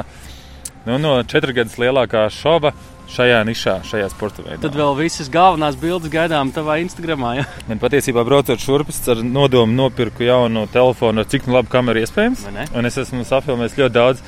nu, 0.87 0.97
no 0.97 1.19
četru 1.29 1.53
gadus 1.59 1.77
lielākā 1.81 2.25
šova 2.33 2.73
šajā 3.13 3.39
nišā, 3.47 3.75
šajā 3.87 4.09
sporta 4.11 4.43
veidā. 4.45 4.59
Tad 4.63 4.75
vēl 4.77 4.93
visas 4.99 5.29
galvenās 5.33 5.77
bildes 5.79 6.11
gaidām 6.13 6.51
tavā 6.55 6.79
Instagramā. 6.83 7.33
Ja? 7.39 7.47
Man 7.69 7.81
patiesībā 7.81 8.23
braucot 8.27 8.61
šurp, 8.61 8.91
es 8.93 9.01
ar 9.11 9.23
nodomu 9.25 9.75
nopirku 9.75 10.27
jaunu 10.27 10.67
telefonu, 10.73 11.23
ar 11.23 11.31
cik 11.31 11.49
nu 11.49 11.57
labu 11.57 11.71
kameru 11.73 12.03
iespējams. 12.03 12.45
Un 12.77 12.89
es 12.89 12.99
esmu 13.01 13.25
safilmējis 13.27 13.79
ļoti 13.81 13.95
daudz. 13.97 14.23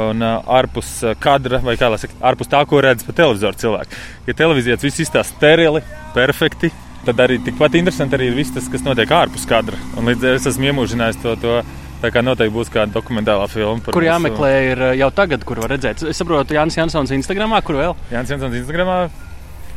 Un 0.00 0.22
uh, 0.22 0.36
ārpus 0.54 1.00
kadra, 1.18 1.58
vai 1.66 1.74
kā 1.74 1.88
lai 1.90 1.98
saka, 1.98 2.14
ārpus 2.30 2.46
tā, 2.52 2.60
ko 2.70 2.78
redz 2.84 3.02
pa 3.02 3.14
televizoru 3.16 3.58
cilvēku. 3.58 3.98
Ja 4.28 4.36
televīzijā 4.38 4.76
viss 4.84 5.02
izstāsta 5.02 5.34
sterili, 5.34 5.82
perfekti, 6.14 6.70
tad 7.02 7.18
arī 7.24 7.40
tikpat 7.42 7.74
interesanti 7.80 8.14
arī 8.14 8.30
ir 8.30 8.38
viss 8.38 8.54
tas, 8.54 8.70
kas 8.70 8.86
notiek 8.86 9.10
ārpus 9.10 9.48
kadra. 9.50 9.80
Un 9.98 10.06
līdz 10.06 10.22
ar 10.22 10.36
to 10.36 10.42
es 10.44 10.50
esmu 10.52 10.70
iemūžinājis 10.70 11.18
to. 11.24 11.34
to 11.42 11.62
Tā 12.00 12.08
kā 12.08 12.22
noteikti 12.24 12.54
būs 12.54 12.70
kāda 12.72 12.94
dokumentālā 12.94 13.44
filma. 13.52 13.92
Kur 13.92 14.04
jāmeklē, 14.06 14.52
ir 14.70 14.84
jau 15.02 15.10
tagad, 15.12 15.44
kur 15.44 15.60
var 15.60 15.74
redzēt. 15.74 16.00
Es 16.08 16.20
saprotu, 16.20 16.56
Jānis 16.56 16.78
Jansons 16.78 17.12
Instagramā, 17.12 17.60
kur 17.66 17.76
vēl? 17.76 17.96
Jānis 18.12 18.32
Jansons 18.32 18.56
Instagramā, 18.62 19.02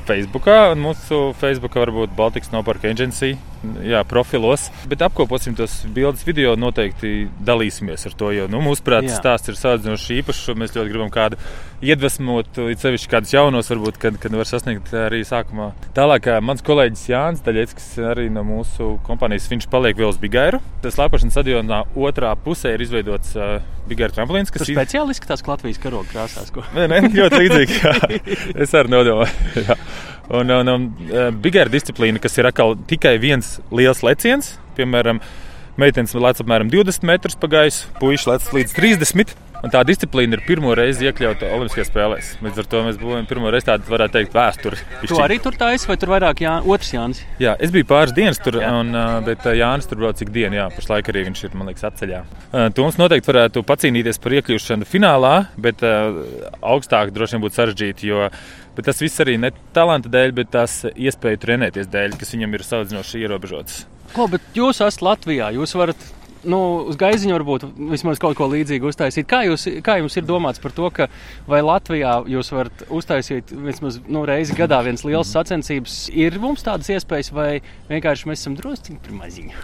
Facebookā 0.08 0.60
un 0.72 0.86
mūsu 0.86 1.26
Facebookā 1.40 1.84
varbūt 1.84 2.16
Baltics 2.16 2.52
Snowpark 2.52 2.86
Agency 2.88 3.36
jā, 3.86 4.04
profilos. 4.08 4.67
Bet 4.89 5.04
apkoposim 5.06 5.56
tos 5.58 5.82
bildes, 5.93 6.26
video 6.28 6.56
noteikti 6.60 7.28
dalīsimies 7.45 8.08
ar 8.10 8.17
to. 8.19 8.32
Jo 8.36 8.47
nu, 8.52 8.62
mūsuprāt, 8.65 9.08
tas 9.08 9.19
stāsts 9.21 9.52
ir 9.52 9.60
salīdzinoši 9.60 10.19
īpašs. 10.21 10.52
Mēs 10.60 10.76
ļoti 10.76 10.93
gribam 10.93 11.12
kādu 11.13 11.39
iedvesmot, 11.84 12.60
līdz 12.69 12.86
sevišķi 12.86 13.12
kādus 13.12 13.34
jaunos, 13.36 13.69
varbūt, 13.71 13.99
kad, 14.02 14.17
kad 14.21 14.36
var 14.38 14.47
sasniegt 14.47 14.93
arī 14.95 15.23
sākumā. 15.28 15.71
Tālāk, 15.97 16.30
mūsu 16.45 16.67
kolēģis 16.67 17.06
Jānis 17.12 17.43
Daļeckis, 17.43 17.89
arī 18.13 18.30
no 18.34 18.45
mūsu 18.47 18.93
kompānijas, 19.08 19.49
viņš 19.52 19.67
paliek 19.71 19.99
vēl 19.99 20.13
uz 20.13 20.19
Bigairu. 20.21 20.62
Tas 20.84 20.95
slēpošanas 20.97 21.36
stadionā 21.36 21.84
otrā 21.99 22.32
pusē 22.39 22.76
ir 22.78 22.86
izveidots 22.86 23.36
uh, 23.36 23.58
Bigairu 23.89 24.15
tramplīns. 24.15 24.54
Tas 24.54 24.69
ir 24.69 24.78
speciāli 24.78 25.15
izskatās 25.15 25.43
Latvijas 25.47 25.82
karoga 25.84 26.08
krāsās. 26.13 26.54
Ko? 26.56 26.63
Nē, 26.76 26.88
nē, 26.91 27.04
ļoti 27.17 27.43
līdzīgi. 27.43 27.80
es 28.63 28.76
arī 28.80 28.95
nodomāju. 28.95 29.80
Un, 30.32 30.50
un, 30.56 30.70
un 30.72 30.84
uh, 31.10 31.30
bigēra 31.36 31.72
disciplīna, 31.72 32.22
kas 32.24 32.38
ir 32.40 32.48
tikai 32.88 33.18
viens 33.20 33.58
liels 33.76 34.04
leciens, 34.08 34.54
piemēram, 34.78 35.20
meitenes 35.80 36.14
lec 36.18 36.44
apmēram 36.44 36.70
20 36.72 37.08
metrus 37.08 37.40
pa 37.40 37.50
gaisu, 37.52 37.90
puikas 38.00 38.30
lec 38.30 38.54
līdz 38.56 38.78
30. 38.78 39.36
Un 39.64 39.72
tā 39.72 39.80
disciplīna 39.88 40.36
ir 40.36 40.42
pirmo 40.44 40.74
reizi 40.76 41.06
iekļauta 41.08 41.48
Olimpiskajās 41.56 41.88
spēlēs. 41.88 42.32
Līdz 42.44 42.58
ar 42.60 42.66
to 42.68 42.82
mēs 42.84 42.98
būvējam 43.00 43.28
pirmo 43.30 43.52
reizi 43.54 43.70
tādu, 43.70 43.88
varētu 43.94 44.18
teikt, 44.18 44.34
vēsturi. 44.36 44.80
Tu 45.08 45.20
arī 45.24 45.38
tur 45.40 45.56
taisīji, 45.56 45.88
vai 45.88 45.96
tur 46.02 46.12
vairāk 46.12 46.42
Jā, 46.44 46.58
otrs 46.68 46.90
Jānis? 46.92 47.22
Jā, 47.40 47.54
es 47.64 47.72
biju 47.72 47.88
pāris 47.88 48.12
dienas 48.18 48.42
tur, 48.44 48.58
jā. 48.60 48.74
un, 48.82 48.92
bet 49.24 49.48
Jānis 49.56 49.88
tur 49.88 50.02
brauc 50.02 50.20
cik 50.20 50.34
dienu, 50.36 50.58
jā, 50.60 50.66
pašlaik 50.76 51.14
arī 51.14 51.24
viņš 51.30 51.46
ir, 51.46 51.56
man 51.56 51.72
liekas, 51.72 51.86
atceļā. 51.88 52.20
Tu 52.76 52.84
mums 52.84 53.00
noteikti 53.00 53.32
varētu 53.32 53.64
pacīnīties 53.70 54.20
par 54.20 54.36
iekļūšanu 54.42 54.90
finālā, 54.90 55.34
bet 55.56 55.80
augstāk 55.88 57.16
droši 57.16 57.38
vien 57.38 57.46
būtu 57.48 57.62
sarežģīti, 57.62 58.12
jo 58.12 58.28
Bet 58.74 58.88
tas 58.90 58.98
viss 59.04 59.22
arī 59.22 59.36
ne 59.38 59.52
talanta 59.74 60.10
dēļ, 60.10 60.32
bet 60.34 60.50
tās 60.56 60.80
iespēju 60.90 61.44
trenēties 61.44 61.92
dēļ, 61.94 62.16
kas 62.18 62.34
viņam 62.34 62.56
ir 62.58 62.64
salīdzinoši 62.66 63.20
ierobežotas. 63.22 63.84
Ko, 64.13 64.28
bet 64.30 64.54
jūs 64.58 64.82
esat 64.84 65.02
Latvijā, 65.02 65.49
jūs 65.56 65.73
varat 65.78 66.10
nu, 66.47 66.60
uz 66.89 66.97
gaiziņu 66.99 67.36
varbūt 67.36 67.65
vismaz 67.91 68.19
kaut 68.21 68.36
ko 68.38 68.47
līdzīgu 68.52 68.89
uztaisīt. 68.91 69.28
Kā, 69.30 69.43
jūs, 69.47 69.65
kā 69.86 69.97
jums 69.99 70.17
ir 70.19 70.26
domāts 70.28 70.62
par 70.63 70.73
to, 70.76 70.89
ka 70.93 71.08
vai 71.49 71.62
Latvijā 71.65 72.15
jūs 72.30 72.52
varat 72.54 72.84
uztaisīt 72.93 73.54
vismaz 73.65 73.99
nu, 74.08 74.26
reizi 74.28 74.56
gadā 74.58 74.82
viens 74.86 75.06
liels 75.08 75.32
sacensības? 75.34 75.97
Ir 76.12 76.38
mums 76.43 76.65
tādas 76.65 76.91
iespējas, 76.93 77.32
vai 77.36 77.49
vienkārši 77.91 78.30
mēs 78.30 78.43
esam 78.43 78.58
drusku 78.60 78.97
par 79.04 79.15
maziņu? 79.21 79.56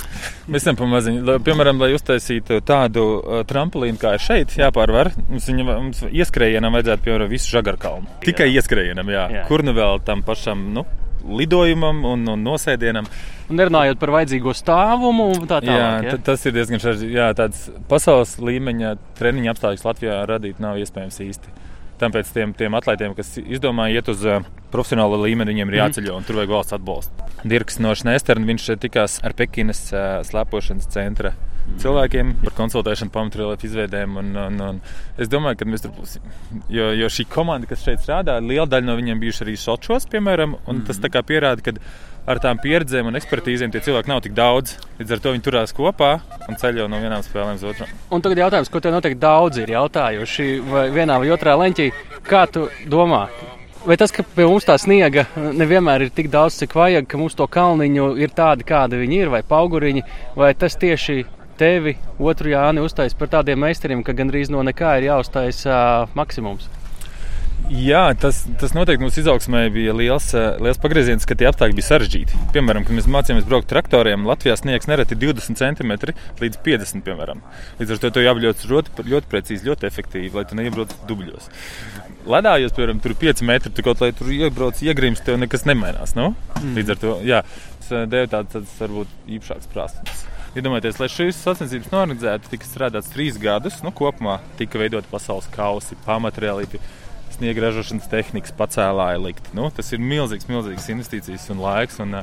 Mēs 0.50 0.64
esam 0.64 0.80
par 0.80 0.92
maziņu. 0.94 1.38
Piemēram, 1.46 1.82
lai 1.84 1.92
uztaisītu 1.98 2.62
tādu 2.68 3.06
uh, 3.20 3.42
trampolīnu, 3.50 4.00
kā 4.02 4.16
ir 4.18 4.24
šeit, 4.24 4.56
jāpārvar, 4.60 5.12
mums, 5.28 5.50
viņa, 5.52 5.68
mums 5.70 6.02
ieskrējienam 6.10 6.80
vajadzētu 6.80 7.08
piemēram 7.08 7.32
visu 7.32 7.54
žagarkalnu. 7.58 8.20
Tikai 8.26 8.50
ieskrējienam, 8.56 9.14
jā. 9.14 9.28
jā. 9.40 9.46
Kur 9.52 9.66
nu 9.68 9.76
vēl 9.78 10.02
tam 10.08 10.24
pašam, 10.26 10.70
nu, 10.76 10.88
lidojumam 11.26 12.04
un, 12.08 12.26
un 12.34 12.44
nosēdienam. 12.46 13.08
Un 13.50 13.58
nerunājot 13.60 14.00
par 14.02 14.14
vajadzīgo 14.14 14.54
stāvumu, 14.58 15.32
tā 15.50 15.62
tālāk. 15.64 15.80
Jā, 15.80 15.90
ja? 16.06 16.20
tas 16.26 16.46
ir 16.46 16.56
diezgan 16.56 16.84
tāds 17.38 17.66
pasaules 17.90 18.36
līmeņa 18.42 18.94
treniņa 19.20 19.56
apstākļus 19.56 19.88
Latvijā 19.88 20.22
radīt 20.30 20.62
nav 20.64 20.80
iespējams 20.82 21.20
īsti. 21.26 21.56
Tāpēc 22.00 22.30
tiem, 22.32 22.54
tiem 22.56 22.76
atlētiem, 22.80 23.12
kas 23.18 23.34
izdomā 23.42 23.90
iet 23.92 24.08
uz 24.12 24.22
uh, 24.24 24.46
profesionāla 24.72 25.18
līmeni, 25.20 25.52
viņiem 25.52 25.72
ir 25.72 25.76
mhm. 25.76 25.82
jāceļo, 25.82 26.16
un 26.16 26.28
tur 26.28 26.40
vajag 26.40 26.54
valsts 26.54 26.78
atbalstu. 26.78 27.30
Dirks 27.44 27.80
no 27.84 27.92
Šnēsterna, 27.98 28.48
viņš 28.48 28.70
tikās 28.80 29.20
ar 29.28 29.36
Pekinas 29.36 29.90
uh, 29.92 30.22
slēpošanas 30.28 30.88
centra 30.94 31.34
cilvēkiem 31.80 32.36
par 32.44 32.56
konsultēšanu, 32.58 33.14
pamatrietu 33.14 33.70
izveidēm. 33.70 34.20
Un, 34.20 34.36
un, 34.48 34.62
un 34.66 34.82
es 35.22 35.32
domāju, 35.32 35.62
ka 35.62 35.70
mēs 35.70 35.86
tur 35.86 35.96
būsim. 35.96 36.26
Jo, 36.74 36.92
jo 36.98 37.10
šī 37.14 37.28
komanda, 37.32 37.70
kas 37.70 37.86
šeit 37.86 38.04
strādā, 38.04 38.40
liela 38.44 38.68
daļa 38.70 38.90
no 38.90 38.98
viņiem 39.00 39.22
bijuši 39.24 39.46
arī 39.46 39.58
Sočos, 39.60 40.08
piemēram, 40.12 40.58
un 40.70 40.84
tas 40.88 41.00
pierāda, 41.00 41.64
ka 41.66 41.76
ar 42.30 42.40
tām 42.44 42.60
pieredzēm 42.62 43.08
un 43.10 43.18
ekspertīzēm 43.18 43.72
tie 43.74 43.82
cilvēki 43.86 44.12
nav 44.12 44.24
tik 44.26 44.36
daudz. 44.38 44.76
Līdz 45.00 45.16
ar 45.16 45.22
to 45.24 45.34
viņi 45.34 45.46
turās 45.46 45.76
kopā 45.76 46.12
un 46.48 46.60
ceļo 46.60 46.90
no 46.92 47.00
vienām 47.02 47.24
spēlēm 47.26 47.58
uz 47.58 47.64
otru. 47.72 47.88
Un 48.14 48.26
tagad 48.26 48.44
jautājums, 48.44 48.70
ko 48.70 48.82
te 48.84 48.92
noteikti 48.94 49.22
daudzi 49.22 49.64
ir 49.64 49.74
jautājuši, 49.78 50.50
vai 50.70 50.90
vienā 50.94 51.18
vai 51.22 51.32
otrā 51.34 51.56
leņķī, 51.60 51.88
kā 52.28 52.46
tu 52.52 52.68
domā? 52.92 53.26
Vai 53.80 53.96
tas, 53.96 54.12
ka 54.12 54.26
pie 54.28 54.44
mums 54.44 54.68
tā 54.68 54.76
sniega 54.78 55.24
nevienmēr 55.40 56.04
ir 56.06 56.14
tik 56.14 56.28
daudz, 56.30 56.58
cik 56.60 56.76
vajag, 56.76 57.08
ka 57.10 57.18
mums 57.18 57.38
to 57.40 57.48
kalniņu 57.48 58.12
ir 58.20 58.34
tādi, 58.36 58.68
kādi 58.68 59.00
viņi 59.00 59.22
ir, 59.24 59.32
vai 59.32 59.40
auguriņi, 59.42 60.04
vai 60.36 60.52
tas 60.60 60.76
tieši 60.78 61.24
tevi, 61.60 61.98
otru 62.20 62.54
Jāni, 62.54 62.84
uztais 62.84 63.16
par 63.18 63.32
tādiem 63.36 63.60
meistariem, 63.60 64.04
ka 64.06 64.16
gandrīz 64.18 64.52
no 64.54 64.64
nekā 64.66 64.98
ir 65.00 65.10
jāuztais 65.12 65.66
uh, 65.68 66.08
maksimums. 66.18 66.70
Jā, 67.70 68.08
tas, 68.18 68.40
tas 68.58 68.72
noteikti 68.74 69.04
mums 69.04 69.18
izaugsmē 69.22 69.68
bija 69.70 69.94
liels, 69.94 70.32
liels 70.34 70.80
pagrieziens, 70.82 71.26
ka 71.30 71.36
tie 71.38 71.46
apstākļi 71.52 71.78
bija 71.78 71.86
sarežģīti. 71.86 72.40
Piemēram, 72.56 72.86
kad 72.88 72.98
mēs 72.98 73.10
mācījāmies 73.12 73.46
braukt 73.46 73.70
traktoriem, 73.70 74.26
Latvijā 74.26 74.56
sniegs 74.58 74.90
nereti 74.90 75.18
20 75.20 75.60
cm 75.60 75.94
līdz 76.42 76.62
50 76.66 77.06
cm. 77.06 77.44
Līdz 77.78 77.94
ar 77.94 78.02
to 78.02 78.12
to 78.16 78.24
jāapļauts 78.26 78.66
ļoti, 78.72 79.06
ļoti 79.12 79.30
precīzi, 79.30 79.70
ļoti 79.70 79.86
efektīvi, 79.92 80.32
lai 80.34 80.48
tu 80.50 80.58
neiebrauc 80.58 80.96
dubļos. 81.12 81.52
Ledā, 82.30 82.56
ja 82.58 82.74
piemēram, 82.74 83.04
tur 83.04 83.14
ir 83.14 83.22
5 83.28 83.46
metri, 83.52 83.74
tu 83.76 83.86
kaut 83.86 84.02
lai 84.02 84.12
tur 84.18 84.34
iebrauc, 84.34 84.82
iegrims, 84.86 85.22
tev 85.28 85.38
nekas 85.44 85.68
nemainās. 85.70 86.18
No? 86.18 86.32
Mm. 86.58 86.74
Līdz 86.80 86.96
ar 86.96 87.02
to, 87.06 87.16
jā, 87.28 87.46
tas 87.86 88.10
deva 88.10 88.34
tāds 88.34 88.76
varbūt 88.82 89.14
īpašāks 89.38 89.70
prasības. 89.76 90.26
Iedomājieties, 90.58 90.98
lai 90.98 91.08
šīs 91.14 91.42
sacensības 91.44 91.92
norganizētu, 91.94 92.50
tika 92.50 92.66
strādāts 92.66 93.12
trīs 93.14 93.38
gadus. 93.42 93.84
Nu, 93.86 93.92
kopumā 93.94 94.40
tika 94.58 94.82
veidot 94.82 95.06
pasaules 95.12 95.46
kausi, 95.54 95.98
pamatreāli, 96.08 96.66
sniega 97.36 97.68
ražošanas 97.68 98.10
tehnikas, 98.10 98.56
pacēlāja 98.58 99.22
likt. 99.22 99.52
Nu, 99.58 99.70
tas 99.76 99.94
ir 99.94 100.02
milzīgs, 100.02 100.50
milzīgs 100.50 100.90
investīcijas 100.90 101.46
un 101.54 101.62
laiks. 101.62 102.02
Un, 102.02 102.18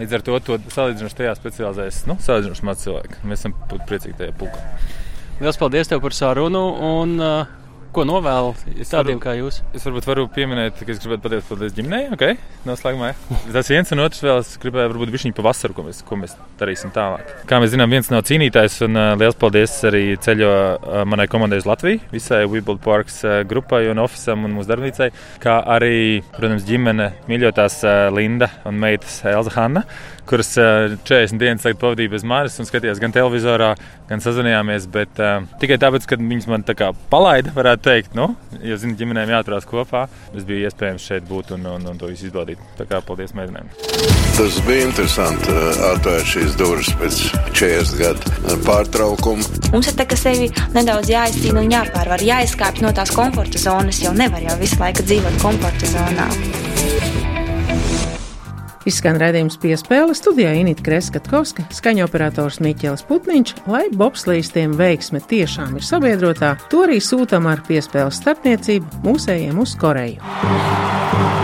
līdz 0.00 0.18
ar 0.18 0.26
to, 0.26 0.38
to 0.42 0.58
salīdzinoši 0.74 1.20
tajā 1.22 1.36
specializējas 1.38 2.04
nu, 2.10 2.18
salīdzinoši 2.24 2.66
maz 2.66 2.82
cilvēku. 2.82 3.22
Mēs 3.30 3.44
esam 3.44 3.54
priecīgi 3.72 4.18
tajā 4.18 4.34
pulkā. 4.40 4.64
Lielas 5.38 5.58
paldies 5.58 5.90
tev 5.90 6.02
par 6.02 6.18
sarunu! 6.18 6.66
Un, 6.94 7.20
uh 7.22 7.63
Ko 7.94 8.02
novēlu 8.02 8.56
tādiem 8.90 9.20
kā 9.22 9.36
jūs? 9.38 9.60
Es 9.70 9.84
varbūt 9.86 10.06
varu 10.08 10.24
pieminēt, 10.34 10.80
ka 10.82 10.90
es 10.90 10.98
gribētu 10.98 11.22
pateikt 11.28 11.46
paldies 11.46 11.74
ģimenei, 11.76 12.08
ok? 12.16 12.24
Noslēgumā. 12.66 13.12
Tas 13.54 13.70
viens 13.70 13.94
un 13.94 14.02
otrs 14.02 14.24
vēl 14.24 14.40
es 14.40 14.50
gribēju 14.58 14.90
varbūt 14.90 15.12
višķiņu 15.14 15.36
pa 15.36 15.44
vasaru, 15.46 15.76
ko 15.76 15.84
mēs, 15.86 16.00
ko 16.08 16.18
mēs 16.18 16.34
darīsim 16.58 16.90
tālāk. 16.96 17.30
Kā 17.46 17.60
mēs 17.62 17.70
zinām, 17.76 17.94
viens 17.94 18.10
nav 18.10 18.24
cīnītājs 18.26 18.80
un 18.88 18.98
uh, 18.98 19.12
liels 19.20 19.38
paldies 19.38 19.76
arī 19.86 20.02
ceļo 20.26 20.50
uh, 20.50 20.96
manai 21.06 21.28
komandai 21.30 21.60
uz 21.62 21.68
Latviju, 21.70 22.02
visai 22.10 22.42
Webuild 22.48 22.82
Parks 22.82 23.20
uh, 23.22 23.36
grupai 23.46 23.84
un 23.92 24.02
ofisam 24.02 24.42
un 24.48 24.58
mūsu 24.58 24.72
darbnīcai, 24.72 25.12
kā 25.44 25.60
arī, 25.76 25.94
protams, 26.34 26.66
ģimene, 26.66 27.12
mīļotās 27.30 27.78
Linda 28.16 28.50
un 28.66 28.82
meitas 28.82 29.20
Elza 29.30 29.54
Hanna 29.54 29.86
kuras 30.24 30.54
40 30.56 31.38
dienas 31.38 31.66
pavadīja 31.80 32.12
bez 32.14 32.24
manis 32.26 32.56
un 32.60 32.68
skatījās 32.68 33.00
gan 33.02 33.12
televizorā, 33.12 33.74
gan 34.08 34.22
sazvanījāmies. 34.24 34.86
Bet 34.92 35.20
tikai 35.60 35.76
tāpēc, 35.82 36.06
ka 36.08 36.18
viņas 36.20 36.48
man 36.50 36.64
tā 36.66 36.76
kā 36.78 36.90
palaida, 37.12 37.52
varētu 37.56 37.83
teikt, 37.84 38.14
nu, 38.16 38.30
jo, 38.64 38.78
zinot, 38.80 38.98
ģimenēm 39.00 39.32
jāturās 39.34 39.66
kopā, 39.68 40.06
es 40.34 40.46
biju 40.48 40.68
iespējams 40.68 41.08
šeit 41.08 41.26
būt 41.28 41.54
un, 41.56 41.66
un, 41.74 41.86
un 41.92 42.00
to 42.00 42.10
visu 42.10 42.28
izbaudīt. 42.28 42.60
Tā 42.78 42.86
kā 42.90 43.00
paldies 43.04 43.34
meitenēm. 43.36 43.70
Tas 44.34 44.58
bija 44.66 44.88
interesanti 44.88 45.54
atvērt 45.90 46.30
šīs 46.32 46.56
durvis 46.60 46.90
pēc 47.00 47.20
40 47.52 48.00
gadu 48.00 48.58
pārtraukuma. 48.66 49.46
Mums 49.74 49.90
ir 49.90 49.98
tā, 49.98 50.08
ka 50.10 50.18
sevi 50.18 50.50
nedaudz 50.76 51.12
jāizcīna 51.12 51.62
un 51.62 51.76
jāpārvar, 51.76 52.24
jāizkāpj 52.32 52.86
no 52.86 52.94
tās 52.96 53.14
komforta 53.14 53.60
zonas, 53.62 54.02
jo 54.02 54.14
nevar 54.16 54.42
jau 54.44 54.58
visu 54.62 54.80
laiku 54.82 55.06
dzīvot 55.06 55.40
komforta 55.44 55.92
zonā. 55.94 56.28
Izskan 58.84 59.16
redzējums 59.16 59.56
piespēle 59.62 60.12
studijā 60.16 60.50
Inita 60.60 60.84
Kreskatkovska, 60.84 61.64
skaņoperators 61.72 62.60
Miķels 62.64 63.06
Putniņš, 63.08 63.54
lai 63.72 63.86
bobslīstiem 63.96 64.74
veiksme 64.76 65.22
tiešām 65.24 65.78
ir 65.78 65.86
sabiedrotā, 65.88 66.52
to 66.68 66.84
arī 66.84 67.00
sūtam 67.00 67.48
ar 67.48 67.64
piespēles 67.64 68.20
starpniecību 68.20 69.06
mūsējiem 69.08 69.64
uz 69.64 69.72
Koreju. 69.80 71.43